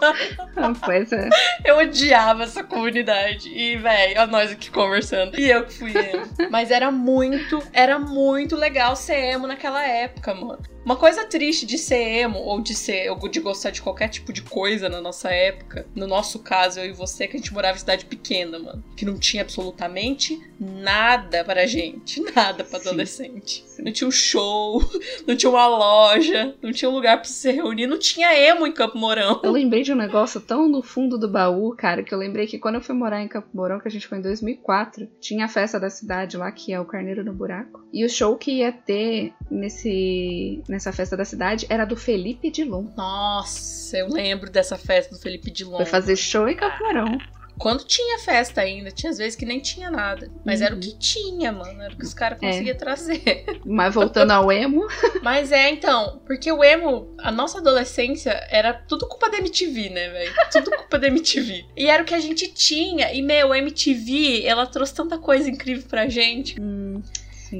[0.84, 1.28] pois é.
[1.64, 3.48] Eu odiava essa comunidade.
[3.48, 5.38] E, velho, ó, nós aqui conversando.
[5.38, 6.28] E eu que fui emo.
[6.50, 10.62] Mas era muito, era muito legal ser emo naquela época, mano.
[10.84, 14.32] Uma coisa triste de ser emo, ou de ser, ou de gostar de qualquer tipo
[14.32, 17.76] de coisa na nossa época, no nosso caso, eu e você, que a gente morava
[17.76, 18.82] em cidade pequena, mano.
[18.96, 22.20] Que não tinha absolutamente nada pra gente.
[22.34, 23.64] Nada pra adolescente.
[23.66, 23.82] Sim.
[23.82, 24.82] Não tinha um show,
[25.26, 28.72] não tinha uma loja, não tinha um lugar pra se reunir, não tinha emo em
[28.72, 29.40] Campo Mourão.
[29.42, 32.58] Eu lembrei de um negócio tão no fundo do baú, cara, que eu lembrei que
[32.58, 35.48] quando eu fui morar em Campo Mourão, que a gente foi em 2004, tinha a
[35.48, 37.86] festa da cidade lá, que é o Carneiro no Buraco.
[37.92, 42.86] E o show que ia ter nesse, nessa festa da cidade era do Felipe Dilon.
[42.96, 45.76] Nossa, eu lembro dessa festa do Felipe Dilon.
[45.76, 47.18] Foi fazer show em Campo Mourão.
[47.58, 50.30] Quando tinha festa ainda, tinha às vezes que nem tinha nada.
[50.46, 50.80] Mas era o Uhum.
[50.80, 51.82] que tinha, mano.
[51.82, 52.46] Era o que os caras É.
[52.46, 53.44] conseguiam trazer.
[53.66, 54.86] Mas voltando ao emo,
[55.22, 60.08] Mas é, então, porque o emo, a nossa adolescência era tudo culpa da MTV, né,
[60.08, 60.32] velho?
[60.50, 61.66] Tudo culpa da MTV.
[61.76, 63.12] E era o que a gente tinha.
[63.12, 66.58] E, meu, a MTV, ela trouxe tanta coisa incrível pra gente.
[66.58, 67.02] hum.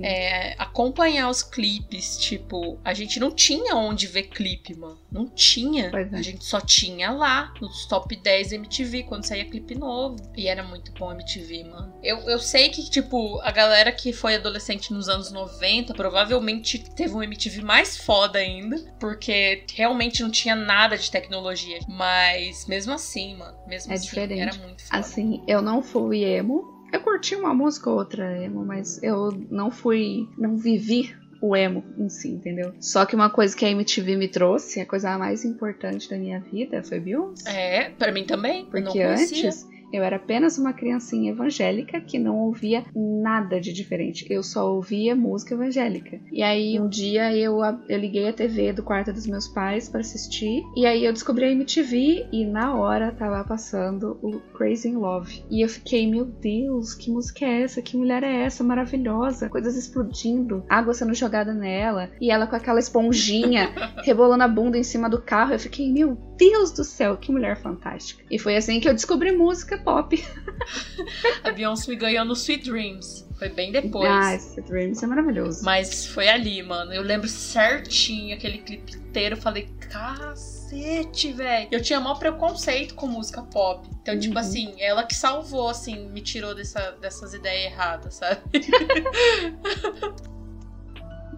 [0.02, 4.98] É, acompanhar os clipes, tipo, a gente não tinha onde ver clipe, mano.
[5.10, 5.86] Não tinha.
[5.94, 6.16] É.
[6.16, 10.16] A gente só tinha lá, nos top 10 MTV, quando saía clipe novo.
[10.36, 11.92] E era muito bom MTV, mano.
[12.02, 17.14] Eu, eu sei que, tipo, a galera que foi adolescente nos anos 90 provavelmente teve
[17.14, 21.80] um MTV mais foda ainda, porque realmente não tinha nada de tecnologia.
[21.88, 24.40] Mas mesmo assim, mano, mesmo É assim, diferente.
[24.40, 24.98] era muito foda.
[24.98, 26.79] Assim, eu não fui emo.
[26.92, 30.28] Eu curti uma música ou outra emo, mas eu não fui.
[30.36, 32.74] Não vivi o emo em si, entendeu?
[32.78, 36.40] Só que uma coisa que a MTV me trouxe, a coisa mais importante da minha
[36.40, 37.50] vida foi Beyoncé.
[37.50, 38.66] É, pra mim também.
[38.66, 44.26] Porque antes eu era apenas uma criancinha evangélica que não ouvia nada de diferente.
[44.30, 46.20] Eu só ouvia música evangélica.
[46.32, 50.00] E aí um dia eu, eu liguei a TV do quarto dos meus pais para
[50.00, 50.62] assistir.
[50.76, 55.42] E aí eu descobri a MTV e na hora tava passando o Crazy in Love.
[55.50, 57.82] E eu fiquei, meu Deus, que música é essa?
[57.82, 58.62] Que mulher é essa?
[58.62, 59.48] Maravilhosa.
[59.48, 62.10] Coisas explodindo, água sendo jogada nela.
[62.20, 63.70] E ela com aquela esponjinha
[64.04, 65.52] rebolando a bunda em cima do carro.
[65.52, 68.24] Eu fiquei, meu Deus do céu, que mulher fantástica.
[68.30, 70.16] E foi assim que eu descobri música pop.
[71.44, 73.28] A Beyoncé me ganhou no Sweet Dreams.
[73.38, 74.10] Foi bem depois.
[74.10, 75.64] Ah, esse Dreams é maravilhoso.
[75.64, 76.92] Mas foi ali, mano.
[76.92, 79.36] Eu lembro certinho aquele clipe inteiro.
[79.36, 81.68] Eu falei, cacete, velho.
[81.70, 83.86] Eu tinha maior preconceito com música pop.
[84.02, 84.40] Então, tipo Uhum.
[84.40, 88.40] assim, ela que salvou, assim, me tirou dessa, dessas ideias erradas, sabe?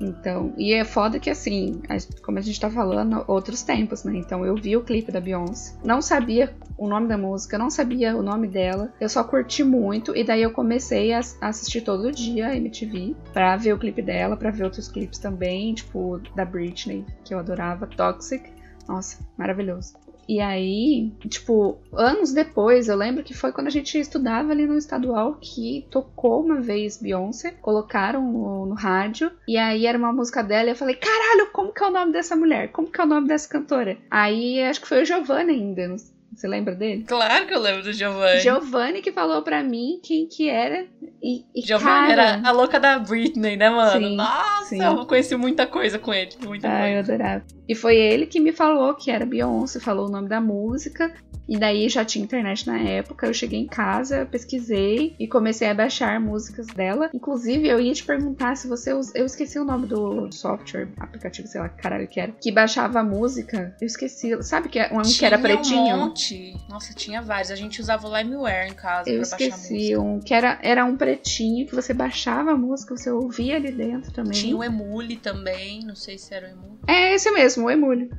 [0.04, 1.80] Então, e é foda que assim,
[2.24, 4.16] como a gente tá falando, outros tempos, né?
[4.16, 8.16] Então eu vi o clipe da Beyoncé, não sabia o nome da música, não sabia
[8.16, 12.48] o nome dela, eu só curti muito e daí eu comecei a assistir todo dia
[12.48, 17.04] a MTV pra ver o clipe dela, pra ver outros clipes também, tipo da Britney,
[17.24, 18.50] que eu adorava, Toxic.
[18.88, 19.94] Nossa, maravilhoso.
[20.28, 24.78] E aí, tipo, anos depois, eu lembro que foi quando a gente estudava ali no
[24.78, 30.42] estadual que tocou uma vez Beyoncé, colocaram no, no rádio, e aí era uma música
[30.42, 32.70] dela, e eu falei, caralho, como que é o nome dessa mulher?
[32.70, 33.98] Como que é o nome dessa cantora?
[34.10, 35.96] Aí acho que foi o Giovanni ainda,
[36.42, 37.04] você lembra dele?
[37.06, 38.40] Claro que eu lembro do Giovanni.
[38.40, 40.84] Giovanni que falou pra mim quem que era.
[41.22, 43.92] E, e Giovanni cara, era a louca da Britney, né, mano?
[44.04, 44.82] Sim, Nossa, sim.
[44.82, 46.30] eu conheci muita coisa com ele.
[46.44, 47.14] Muita Ah, eu coisa.
[47.14, 47.44] adorava.
[47.68, 51.14] E foi ele que me falou que era Beyoncé, falou o nome da música.
[51.52, 53.26] E daí já tinha internet na época.
[53.26, 57.10] Eu cheguei em casa, pesquisei e comecei a baixar músicas dela.
[57.12, 58.94] Inclusive, eu ia te perguntar se você.
[58.94, 59.14] Us...
[59.14, 62.32] Eu esqueci o nome do software, aplicativo, sei lá, caralho que era.
[62.32, 63.76] Que baixava a música.
[63.78, 64.42] Eu esqueci.
[64.42, 65.94] Sabe que é um tinha que era pretinho?
[65.94, 66.56] Um monte.
[66.70, 67.50] Nossa, tinha vários.
[67.50, 70.00] A gente usava o LimeWare em casa eu pra esqueci baixar música.
[70.00, 74.10] um que era, era um pretinho que você baixava a música, você ouvia ali dentro
[74.10, 74.32] também.
[74.32, 75.84] Tinha o Emule também.
[75.84, 76.78] Não sei se era o Emule.
[76.86, 78.10] É esse mesmo, o Emule.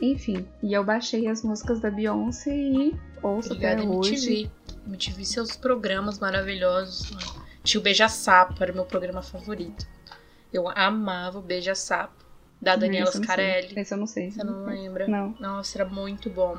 [0.00, 4.12] Enfim, e eu baixei as músicas da Beyoncé e ouço Obrigada, até hoje.
[4.14, 4.50] MTV.
[4.86, 7.10] MTV, seus programas maravilhosos.
[7.10, 7.44] mano.
[7.62, 9.86] Tinha o Beija Sapo, era o meu programa favorito.
[10.52, 12.24] Eu amava o Beija Sapo,
[12.60, 13.22] da Daniela não.
[13.22, 13.78] Scarelli.
[13.78, 14.30] Esse eu não sei.
[14.30, 15.06] Você não lembra?
[15.06, 15.36] Não.
[15.38, 16.56] Nossa, era muito bom.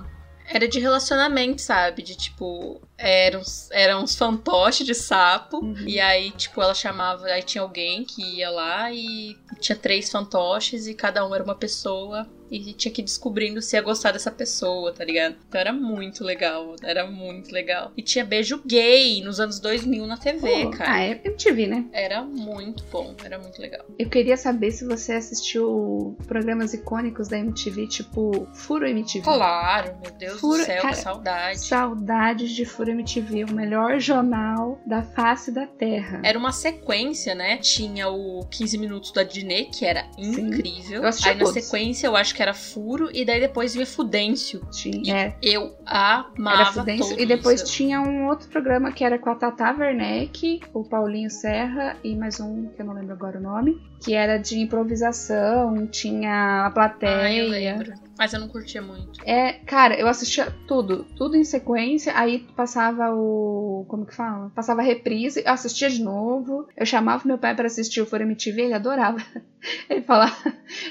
[0.47, 2.01] Era de relacionamento, sabe?
[2.03, 5.57] De tipo, eram, uns- eram uns fantoches de sapo.
[5.57, 5.75] Uhum.
[5.87, 7.25] E aí, tipo, ela chamava.
[7.25, 11.55] Aí tinha alguém que ia lá e tinha três fantoches e cada um era uma
[11.55, 12.27] pessoa.
[12.51, 15.35] E tinha que ir descobrindo se ia gostar dessa pessoa, tá ligado?
[15.47, 16.75] Então era muito legal.
[16.83, 17.91] Era muito legal.
[17.95, 20.91] E tinha beijo gay nos anos 2000 na TV, Pô, cara.
[20.91, 21.85] Ah, é MTV, né?
[21.93, 23.85] Era muito bom, era muito legal.
[23.97, 29.23] Eu queria saber se você assistiu programas icônicos da MTV, tipo Furo MTV.
[29.23, 31.59] Claro, meu Deus Furo- do céu, cara, saudade.
[31.59, 36.21] Saudades de Furo MTV, o melhor jornal da face da Terra.
[36.23, 37.57] Era uma sequência, né?
[37.57, 41.01] Tinha o 15 minutos da Dinê, que era incrível.
[41.05, 41.53] Aí na todos.
[41.53, 44.61] sequência eu acho que era Furo e daí depois vinha Fudêncio.
[44.71, 47.09] Tinha, é, Eu era amava Fudêncio.
[47.09, 47.71] todo E depois isso.
[47.71, 52.39] tinha um outro programa que era com a Tata Werneck, o Paulinho Serra e mais
[52.39, 56.67] um que eu não lembro agora o nome, que era de improvisação, tinha a Ah,
[56.69, 57.47] eu plateia.
[57.47, 57.93] lembro.
[58.17, 59.19] Mas eu não curtia muito.
[59.25, 63.85] É, cara, eu assistia tudo, tudo em sequência, aí passava o.
[63.87, 64.51] Como que fala?
[64.55, 66.67] Passava a reprise, eu assistia de novo.
[66.75, 69.19] Eu chamava meu pai pra assistir o Fora MTV, ele adorava.
[69.87, 70.35] Ele falava,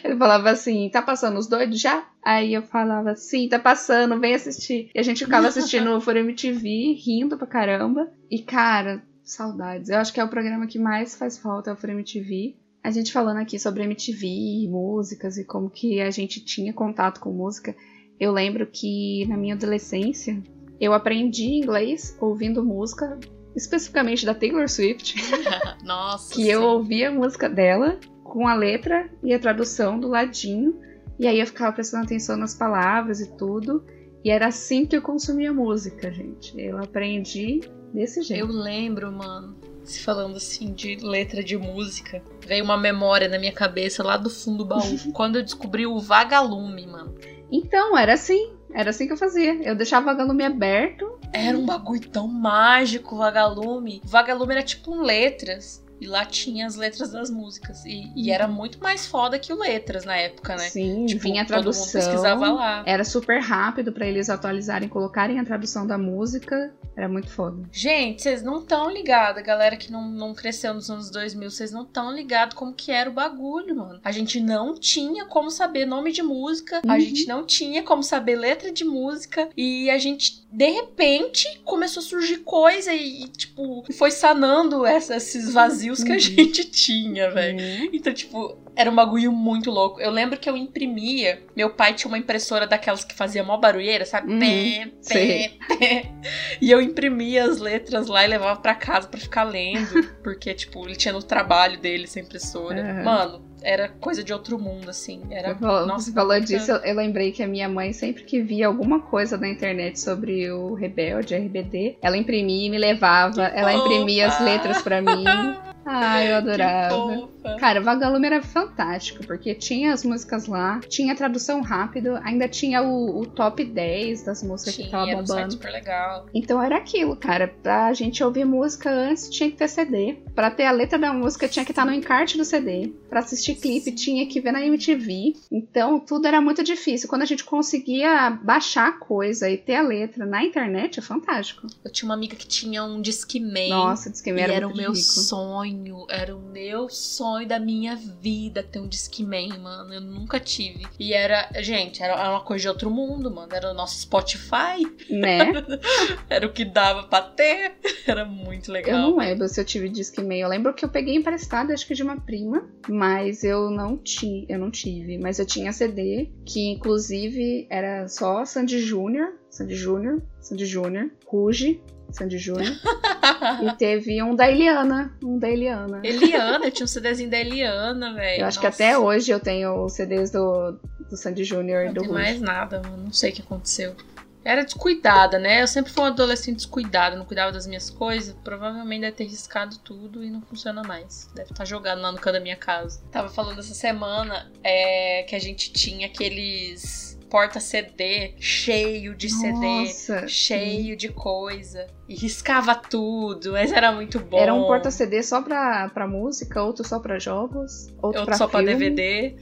[0.04, 2.06] ele falava assim: tá passando os doidos já?
[2.24, 4.92] Aí eu falava, sim, tá passando, vem assistir.
[4.94, 8.09] E a gente ficava assistindo o Fora MTV, rindo pra caramba.
[8.30, 9.88] E, cara, saudades.
[9.88, 12.56] Eu acho que é o programa que mais faz falta, é o Fora MTV.
[12.83, 17.31] A gente falando aqui sobre MTV, músicas e como que a gente tinha contato com
[17.31, 17.77] música.
[18.19, 20.43] Eu lembro que na minha adolescência
[20.81, 23.19] eu aprendi inglês ouvindo música,
[23.55, 25.14] especificamente da Taylor Swift,
[25.85, 26.35] Nossa.
[26.35, 26.49] que sim.
[26.51, 30.81] eu ouvia a música dela com a letra e a tradução do ladinho,
[31.19, 33.85] e aí eu ficava prestando atenção nas palavras e tudo,
[34.25, 36.59] e era assim que eu consumia música, gente.
[36.59, 37.61] Eu aprendi
[37.93, 38.47] desse Eu jeito.
[38.47, 39.57] lembro, mano.
[39.90, 44.31] Se falando assim de letra de música, veio uma memória na minha cabeça lá do
[44.31, 44.96] fundo do baú.
[45.12, 47.16] quando eu descobri o Vagalume, mano.
[47.50, 48.53] Então, era assim.
[48.72, 49.61] Era assim que eu fazia.
[49.64, 51.18] Eu deixava o vagalume aberto.
[51.33, 54.00] Era um bagulho tão mágico, o Vagalume.
[54.05, 55.85] O Vagalume era tipo um letras.
[56.01, 57.85] E lá tinha as letras das músicas.
[57.85, 60.69] E, e era muito mais foda que o letras na época, né?
[60.69, 61.93] Sim, Tipo, vinha a tradução.
[61.93, 62.83] pesquisava lá.
[62.87, 66.73] Era super rápido pra eles atualizarem, colocarem a tradução da música.
[66.97, 67.63] Era muito foda.
[67.73, 71.83] Gente, vocês não estão ligados, galera que não, não cresceu nos anos 2000, vocês não
[71.83, 74.01] estão ligados como que era o bagulho, mano.
[74.05, 77.01] A gente não tinha como saber nome de música, a Uhum.
[77.01, 82.05] gente não tinha como saber letra de música, e a gente, de repente, começou a
[82.05, 86.21] surgir coisa e, tipo, foi sanando essa- esses vazios que a Uhum.
[86.21, 87.91] gente tinha, velho.
[87.93, 90.01] Então, tipo, era um bagulho muito louco.
[90.01, 91.43] Eu lembro que eu imprimia.
[91.57, 94.33] Meu pai tinha uma impressora daquelas que fazia mó barulheira, sabe?
[94.33, 96.13] Uhum, Pé, pé, pé.
[96.61, 99.81] E eu imprimia as letras lá e levava pra casa pra ficar lendo.
[100.23, 102.83] Porque, tipo, ele tinha no trabalho dele essa impressora.
[102.83, 103.05] Uhum.
[103.05, 105.23] Mano, era coisa de outro mundo, assim.
[105.31, 105.55] Era.
[105.55, 108.66] Falou, nossa, você falou disso, eu, eu lembrei que a minha mãe, sempre que via
[108.66, 113.44] alguma coisa na internet sobre o Rebelde, RBD, ela imprimia e me levava.
[113.44, 114.44] Ela imprimia as fofa!
[114.44, 115.25] letras pra mim.
[115.92, 117.29] Ai, eu adorava.
[117.59, 123.20] Cara, Vagalume era fantástico, porque tinha as músicas lá, tinha tradução rápido, ainda tinha o,
[123.20, 125.53] o top 10 das músicas que tava Tinha, era um bombando.
[125.53, 126.26] super legal.
[126.35, 127.48] Então era aquilo, cara.
[127.48, 130.18] Pra gente ouvir música antes tinha que ter CD.
[130.35, 132.92] Pra ter a letra da música tinha que estar no encarte do CD.
[133.09, 135.35] Pra assistir clipe tinha que ver na MTV.
[135.50, 137.09] Então tudo era muito difícil.
[137.09, 141.66] Quando a gente conseguia baixar coisa e ter a letra na internet, é fantástico.
[141.85, 143.68] Eu tinha uma amiga que tinha um Discman.
[143.70, 145.03] Nossa, E era, era o meu rico.
[145.03, 149.95] sonho, era o meu sonho da minha vida ter um Discman, mano.
[149.95, 150.87] Eu nunca tive.
[150.99, 153.49] E era, gente, era uma coisa de outro mundo, mano.
[153.53, 155.53] Era o nosso Spotify, Né?
[156.29, 157.73] era o que dava pra ter.
[158.07, 158.99] Era muito Eu legal.
[158.99, 160.40] não lembro se eu tive Discman.
[160.40, 164.45] Eu lembro que eu peguei emprestado, acho que de uma prima, mas eu não tinha,
[164.49, 165.19] eu não tive.
[165.19, 171.81] Mas eu tinha CD, que inclusive era só Sandy Júnior, Sandy Júnior, Sandy Júnior, Ruge,
[172.12, 172.75] Sandy Júnior.
[173.62, 176.01] e teve um da Eliana, um da Eliana.
[176.05, 178.42] Eliana, eu tinha um CDzinho da Eliana, velho.
[178.42, 180.73] Eu acho que Nossa, até hoje eu tenho os CDs do,
[181.09, 182.23] do Sandy Júnior e Não do tem Ruge.
[182.23, 183.05] mais nada, mano.
[183.05, 183.94] Não sei o que aconteceu.
[184.42, 185.61] Era descuidada, né?
[185.62, 188.35] Eu sempre fui uma adolescente descuidada, não cuidava das minhas coisas.
[188.42, 191.29] Provavelmente deve ter riscado tudo e não funciona mais.
[191.35, 193.03] Deve estar jogado lá no canto da minha casa.
[193.12, 200.29] Tava falando essa semana é, que a gente tinha aqueles porta-CD cheio de Nossa, CD,
[200.29, 201.87] cheio de coisa.
[202.09, 204.38] E riscava tudo, mas era muito bom.
[204.38, 208.49] Era um porta-CD só pra, pra música, outro só pra jogos, outro, outro pra só
[208.49, 208.75] pra filme.
[208.90, 209.37] DVD.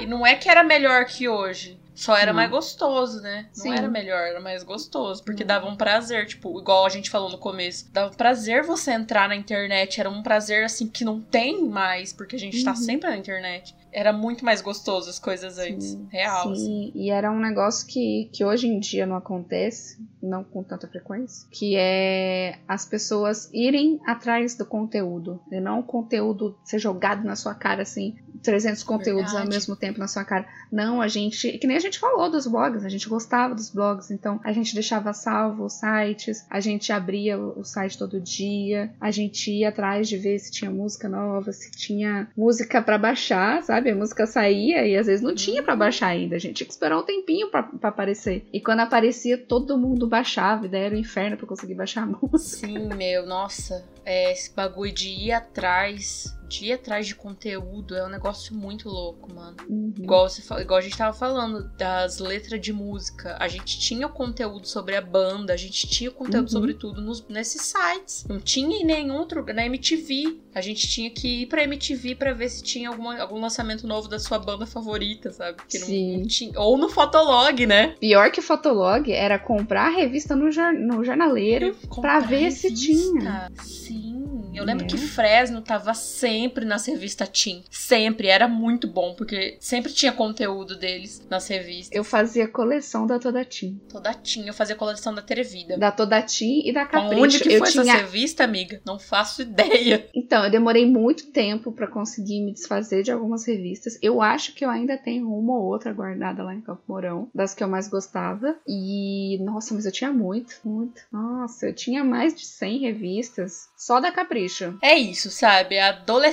[0.00, 1.78] e não é que era melhor que hoje.
[1.94, 2.36] Só era Não.
[2.36, 3.48] mais gostoso, né?
[3.56, 3.72] Não Sim.
[3.76, 5.24] era melhor, era mais gostoso.
[5.24, 5.48] Porque Não.
[5.48, 7.90] dava um prazer, tipo, igual a gente falou no começo.
[7.92, 9.98] Dava um prazer você entrar na internet.
[9.98, 12.76] Era um prazer, assim, que não tem mais, porque a gente tá Uhum.
[12.76, 13.74] sempre na internet.
[13.98, 15.88] Era muito mais gostoso as coisas antes.
[15.88, 16.52] Sim, Real.
[16.52, 16.64] assim.
[16.64, 20.86] Sim, e era um negócio que, que hoje em dia não acontece, não com tanta
[20.86, 27.24] frequência, que é as pessoas irem atrás do conteúdo, e não o conteúdo ser jogado
[27.24, 29.56] na sua cara assim, 300 conteúdos ao Verdade.
[29.56, 30.46] mesmo tempo na sua cara.
[30.70, 34.12] Não, a gente, que nem a gente falou dos blogs, a gente gostava dos blogs,
[34.12, 38.92] então a gente deixava salvo os sites, a gente abria o o site todo dia,
[39.00, 43.62] a gente ia atrás de ver se tinha música nova, se tinha música pra baixar,
[43.62, 43.87] sabe?
[43.90, 46.72] A música saía e às vezes não tinha pra baixar ainda, a gente tinha que
[46.72, 48.46] esperar um tempinho pra pra aparecer.
[48.52, 52.06] E quando aparecia, todo mundo baixava, e daí era o inferno pra conseguir baixar a
[52.26, 52.66] música.
[52.66, 53.84] Sim, meu, nossa.
[54.04, 58.88] É, esse bagulho de ir atrás, de ir atrás de conteúdo é um negócio muito
[58.88, 59.56] louco, mano.
[59.68, 59.92] Uhum.
[59.98, 63.36] Igual, você, igual a gente tava falando das letras de música.
[63.38, 66.48] A gente tinha o conteúdo sobre a banda, a gente tinha o conteúdo Uhum.
[66.48, 68.24] sobre tudo nos, nesses sites.
[68.28, 69.44] Não tinha em nenhum outro.
[69.52, 70.38] Na MTV.
[70.54, 74.08] A gente tinha que ir pra MTV pra ver se tinha alguma, algum lançamento novo
[74.08, 75.56] da sua banda favorita, sabe?
[75.58, 76.16] Porque não, Sim.
[76.18, 76.58] não tinha.
[76.60, 77.94] Ou no Fotolog, né?
[78.00, 83.52] Pior que Fotolog era comprar a revista no, jor- no jornaleiro Comprar ver se revista.
[83.62, 84.50] Sim.
[84.54, 84.88] Eu lembro É.
[84.88, 87.64] que Fresno tava sempre nas revistas Tim.
[87.70, 88.28] Sempre.
[88.28, 91.96] Era muito bom, porque sempre tinha conteúdo deles nas revistas.
[91.96, 93.80] Eu fazia coleção da Toda Tim.
[93.88, 94.46] Toda Tim.
[94.46, 95.76] Eu fazia coleção da Televida.
[95.78, 97.22] Da Toda Tim e da Capricho.
[97.22, 97.82] Onde que eu foi tinha...
[97.82, 98.80] essa revista, amiga?
[98.84, 100.06] Não faço ideia.
[100.18, 103.98] Então, eu demorei muito tempo pra conseguir me desfazer de algumas revistas.
[104.02, 107.54] Eu acho que eu ainda tenho uma ou outra guardada lá em Campo Mourão, das
[107.54, 108.56] que eu mais gostava.
[108.66, 111.00] E, nossa, mas eu tinha muito, muito.
[111.12, 114.76] Nossa, eu tinha mais de 100 revistas só da Capricho.
[114.82, 115.78] É isso, sabe?
[115.78, 116.27] A adolescência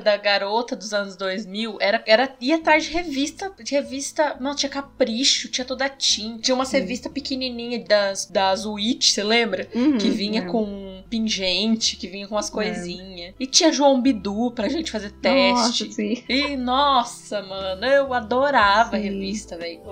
[0.00, 4.68] da garota dos anos 2000 era, era ir atrás de revista, de revista, não, tinha
[4.70, 9.68] Capricho, tinha toda Tim, tinha uma revista pequenininha das, das Witch, você lembra?
[9.74, 10.46] Uhum, Que vinha é.
[10.46, 13.34] com pingente, que vinha com umas coisinhas.
[13.38, 15.84] E tinha João Bidu pra gente fazer teste.
[15.84, 16.24] Nossa, sim.
[16.26, 19.04] E nossa, mano, eu adorava a Sim.
[19.10, 19.82] revista, velho.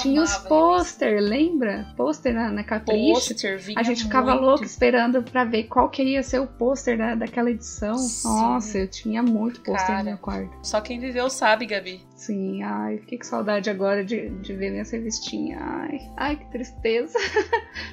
[0.00, 1.92] Tinha os a pôster, lembra?
[1.96, 3.12] Pôster na, na Capricho.
[3.14, 4.44] Pôster, vinha A gente ficava muito.
[4.44, 7.96] louco esperando pra ver qual que ia ser o pôster da, daquela edição.
[7.98, 8.28] Sim.
[8.28, 10.56] Nossa, eu tinha muito pôster no meu quarto.
[10.62, 12.06] Só quem viveu sabe, Gabi.
[12.18, 15.56] Sim, ai, com saudade agora de, de ver minha revistinha.
[15.60, 17.16] Ai, ai, que tristeza.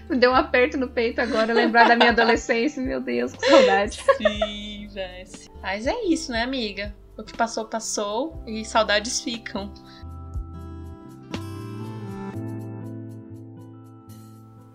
[0.09, 2.81] Me deu um aperto no peito agora lembrar da minha adolescência.
[2.81, 3.99] Meu Deus, que saudade.
[4.17, 5.29] Sim, velho.
[5.61, 6.95] Mas é isso, né, amiga?
[7.15, 9.71] O que passou, passou e saudades ficam.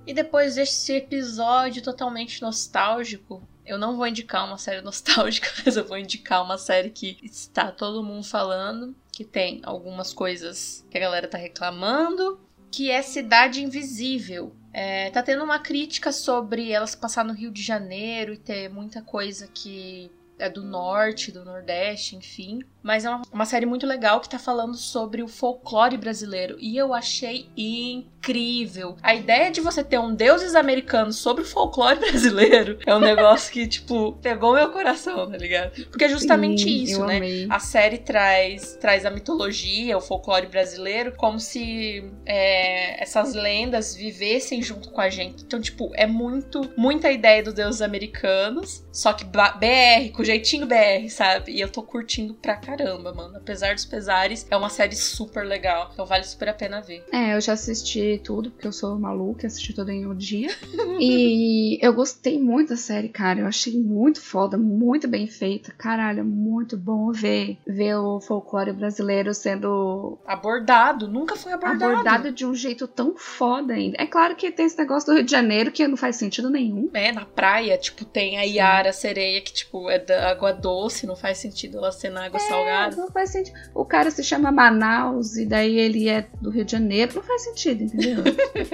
[0.07, 5.85] E depois desse episódio totalmente nostálgico, eu não vou indicar uma série nostálgica, mas eu
[5.85, 11.01] vou indicar uma série que está todo mundo falando, que tem algumas coisas que a
[11.01, 14.55] galera tá reclamando, que é Cidade Invisível.
[14.73, 19.03] É, tá tendo uma crítica sobre elas passar no Rio de Janeiro e ter muita
[19.03, 22.61] coisa que é do norte, do nordeste, enfim.
[22.83, 26.57] Mas é uma, uma série muito legal que tá falando sobre o folclore brasileiro.
[26.59, 28.97] E eu achei incrível.
[29.03, 33.53] A ideia de você ter um deuses americanos sobre o folclore brasileiro é um negócio
[33.53, 35.87] que, tipo, pegou meu coração, tá ligado?
[35.87, 37.17] Porque é justamente Sim, isso, né?
[37.17, 37.47] amei.
[37.51, 44.63] A série traz, traz a mitologia, o folclore brasileiro, como se é, essas lendas vivessem
[44.63, 45.45] junto com a gente.
[45.45, 51.09] Então, tipo, é muito, muita ideia dos deuses americanos, só que BR, com jeitinho BR,
[51.09, 51.53] sabe?
[51.53, 53.37] E eu tô curtindo pra caramba, mano.
[53.37, 55.91] Apesar dos pesares, é uma série super legal.
[55.93, 57.05] Então vale super a pena ver.
[57.13, 60.49] É, eu já assisti tudo, porque eu sou maluca, assisti tudo em um dia.
[61.01, 63.41] e eu gostei muito da série, cara.
[63.41, 65.73] Eu achei muito foda, muito bem feita.
[65.77, 71.85] Caralho, muito bom ver, ver o folclore brasileiro sendo Abordado, nunca foi abordado.
[71.85, 73.97] abordado de um jeito tão foda ainda.
[73.99, 76.89] É claro que tem esse negócio do Rio de Janeiro que não faz sentido nenhum.
[76.95, 81.17] É, na praia, tipo, tem a Yara, sereia, que, tipo, é da água doce, não
[81.17, 82.60] faz sentido ela ser na água salgada.
[82.97, 83.57] Não faz sentido.
[83.75, 87.13] O cara se chama Manaus e daí ele é do Rio de Janeiro.
[87.15, 88.23] Não faz sentido, entendeu?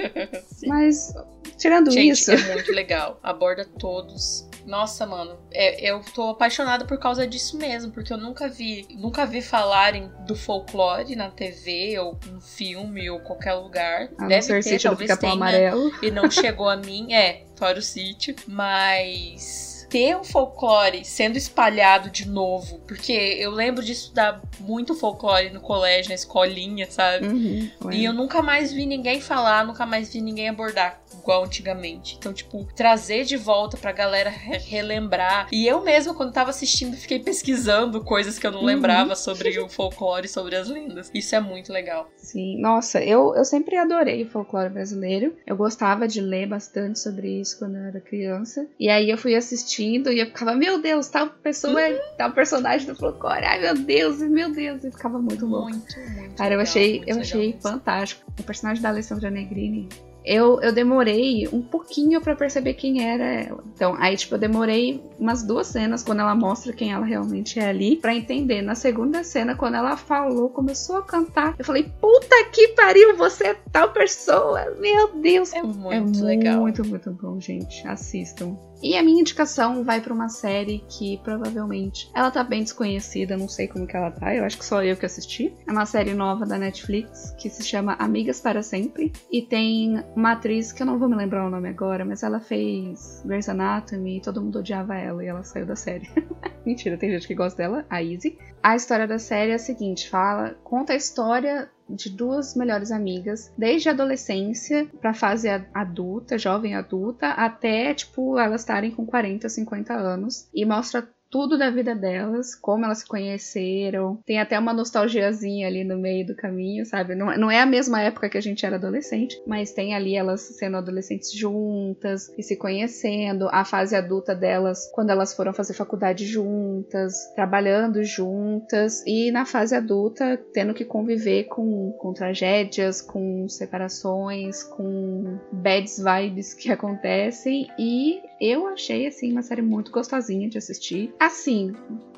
[0.65, 1.13] Mas,
[1.57, 2.31] tirando Gente, isso.
[2.31, 3.19] é muito legal.
[3.23, 8.49] Aborda todos Nossa, mano, é, eu tô apaixonada por causa disso mesmo, porque eu nunca
[8.49, 14.09] vi, nunca vi falarem do folclore na TV ou no filme ou qualquer lugar.
[14.17, 15.91] A Deve ter, talvez tenha, Amarelo.
[16.01, 22.09] e não chegou a mim, é, fora o sítio, mas ter um folclore sendo espalhado
[22.09, 27.27] de novo, porque eu lembro de estudar muito folclore no colégio, na escolinha, sabe?
[27.27, 32.15] Uhum, E eu nunca mais vi ninguém falar, nunca mais vi ninguém abordar igual antigamente.
[32.17, 35.47] Então, tipo, trazer de volta pra galera re- relembrar.
[35.51, 38.65] E eu mesma, quando tava assistindo, fiquei pesquisando coisas que eu não Uhum.
[38.65, 41.09] lembrava sobre o folclore, sobre as lendas.
[41.13, 42.09] Isso é muito legal.
[42.17, 45.35] Sim, nossa, eu, eu sempre adorei o folclore brasileiro.
[45.45, 48.67] Eu gostava de ler bastante sobre isso quando eu era criança.
[48.79, 49.35] E aí eu fui
[49.77, 53.45] assistindo e eu ficava, meu Deus, tal pessoa é tal personagem do folclore.
[53.45, 54.83] Ai, meu Deus, meu Deus.
[54.83, 55.69] E ficava muito louco.
[55.69, 55.95] Muito.
[56.35, 58.31] Cara, eu legal, achei, muito eu achei fantástico.
[58.39, 59.87] O personagem da Alessandra Negrini.
[60.25, 63.63] Eu, eu demorei um pouquinho pra perceber quem era ela.
[63.73, 67.69] Então, aí, tipo, eu demorei umas duas cenas quando ela mostra quem ela realmente é
[67.69, 68.61] ali pra entender.
[68.61, 73.47] Na segunda cena, quando ela falou, começou a cantar, eu falei, puta que pariu, você
[73.47, 74.75] é tal pessoa.
[74.77, 75.53] Meu Deus.
[75.53, 76.59] É muito é legal.
[76.59, 77.87] muito, muito bom, gente.
[77.87, 78.57] Assistam.
[78.81, 83.47] E a minha indicação vai pra uma série que provavelmente ela tá bem desconhecida, não
[83.47, 85.53] sei como que ela tá, eu acho que só eu que assisti.
[85.67, 90.33] É uma série nova da Netflix que se chama Amigas para Sempre e tem uma
[90.33, 94.17] atriz que eu não vou me lembrar o nome agora, mas ela fez Grey's Anatomy
[94.17, 96.09] e todo mundo odiava ela e ela saiu da série.
[96.65, 98.37] Mentira, tem gente que gosta dela, a Izzy.
[98.61, 103.51] A história da série é a seguinte, fala, conta a história de duas melhores amigas,
[103.57, 109.93] desde a adolescência fase a- adulta, jovem adulta, até, tipo, elas estarem com 40, 50
[109.93, 110.47] anos.
[110.53, 114.19] E mostra tudo da vida delas, como elas se conheceram.
[114.25, 117.15] Tem até uma nostalgiazinha ali no meio do caminho, sabe?
[117.15, 120.41] Não, não é a mesma época que a gente era adolescente, mas tem ali elas
[120.41, 126.25] sendo adolescentes juntas e se conhecendo, a fase adulta delas quando elas foram fazer faculdade
[126.25, 134.63] juntas, trabalhando juntas e na fase adulta tendo que conviver com, com tragédias, com separações,
[134.63, 141.13] com bad vibes que acontecem e eu achei assim uma série muito gostosinha de assistir.
[141.19, 141.73] Assim,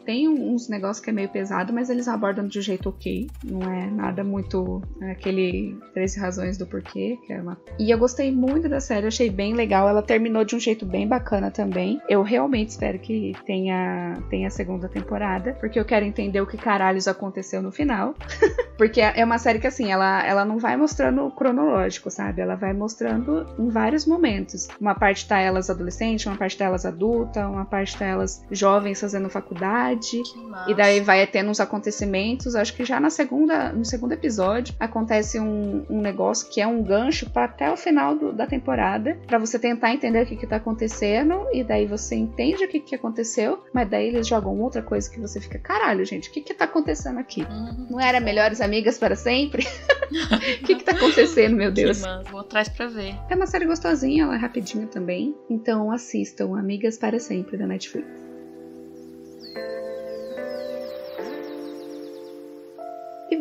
[0.09, 3.29] tem uns negócios que é meio pesado, mas eles abordam de um jeito ok.
[3.43, 7.55] Não é nada muito é aquele 13 razões do porquê, que é uma.
[7.77, 9.87] E eu gostei muito da série, achei bem legal.
[9.87, 12.01] Ela terminou de um jeito bem bacana também.
[12.09, 17.07] Eu realmente espero que tenha, tenha segunda temporada, porque eu quero entender o que caralhos
[17.07, 18.15] aconteceu no final.
[18.79, 22.41] porque é uma série que assim, ela, ela não vai mostrando cronológico, sabe?
[22.41, 24.69] Ela vai mostrando em vários momentos.
[24.81, 29.98] Uma parte tá elas adolescentes, uma parte delas adulta, uma parte delas jovens fazendo faculdade.
[30.37, 30.71] Massa.
[30.71, 32.55] E daí vai tendo uns acontecimentos.
[32.55, 36.81] Acho que já na segunda, no segundo episódio acontece um, um negócio que é um
[36.83, 40.47] gancho para até o final do- da temporada, para você tentar entender o que, que
[40.47, 41.45] tá acontecendo.
[41.53, 45.19] E daí você entende o que, que aconteceu, mas daí eles jogam outra coisa que
[45.19, 47.41] você fica, caralho, gente, o que, que tá acontecendo aqui?
[47.43, 47.87] Uhum.
[47.91, 49.65] Não era melhores amigas para sempre?
[50.09, 52.01] O que, que tá acontecendo, meu Deus?
[52.31, 53.15] Vou atrás pra ver.
[53.29, 55.35] É uma série gostosinha, ela é rapidinha também.
[55.47, 58.07] Então assistam Amigas para Sempre da Netflix.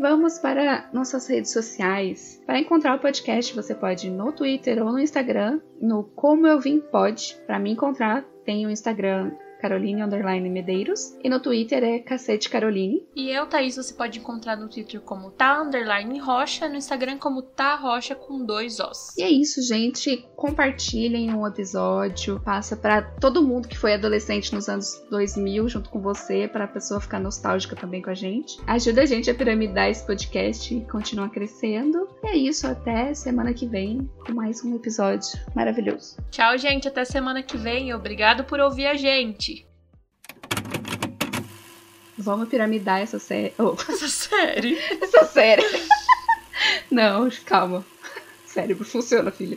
[0.00, 2.42] Vamos para nossas redes sociais.
[2.46, 6.60] Para encontrar o podcast, você pode ir no Twitter ou no Instagram, no Como Eu
[6.60, 7.36] Vim Pod.
[7.46, 13.06] Para me encontrar, tem o Instagram Caroline Underline Medeiros e no Twitter é Cacete Caroline.
[13.14, 17.42] E eu, Thaís, você pode encontrar no Twitter como tá underline rocha, no Instagram como
[17.42, 19.16] tá rocha com dois Os.
[19.16, 20.24] E é isso, gente.
[20.36, 22.40] Compartilhem o episódio.
[22.40, 26.68] Passa pra todo mundo que foi adolescente nos anos 2000 junto com você, para a
[26.68, 28.58] pessoa ficar nostálgica também com a gente.
[28.66, 32.08] Ajuda a gente a piramidar esse podcast e continuar crescendo.
[32.22, 36.16] E é isso, até semana que vem com mais um episódio maravilhoso.
[36.30, 36.88] Tchau, gente.
[36.88, 37.92] Até semana que vem.
[37.94, 39.47] Obrigado por ouvir a gente.
[42.28, 43.54] Vamos piramidar essa série.
[43.58, 44.78] Oh, Essa série.
[45.00, 45.62] essa série.
[46.92, 47.82] Não, calma.
[48.44, 49.56] Cérebro funciona, filha.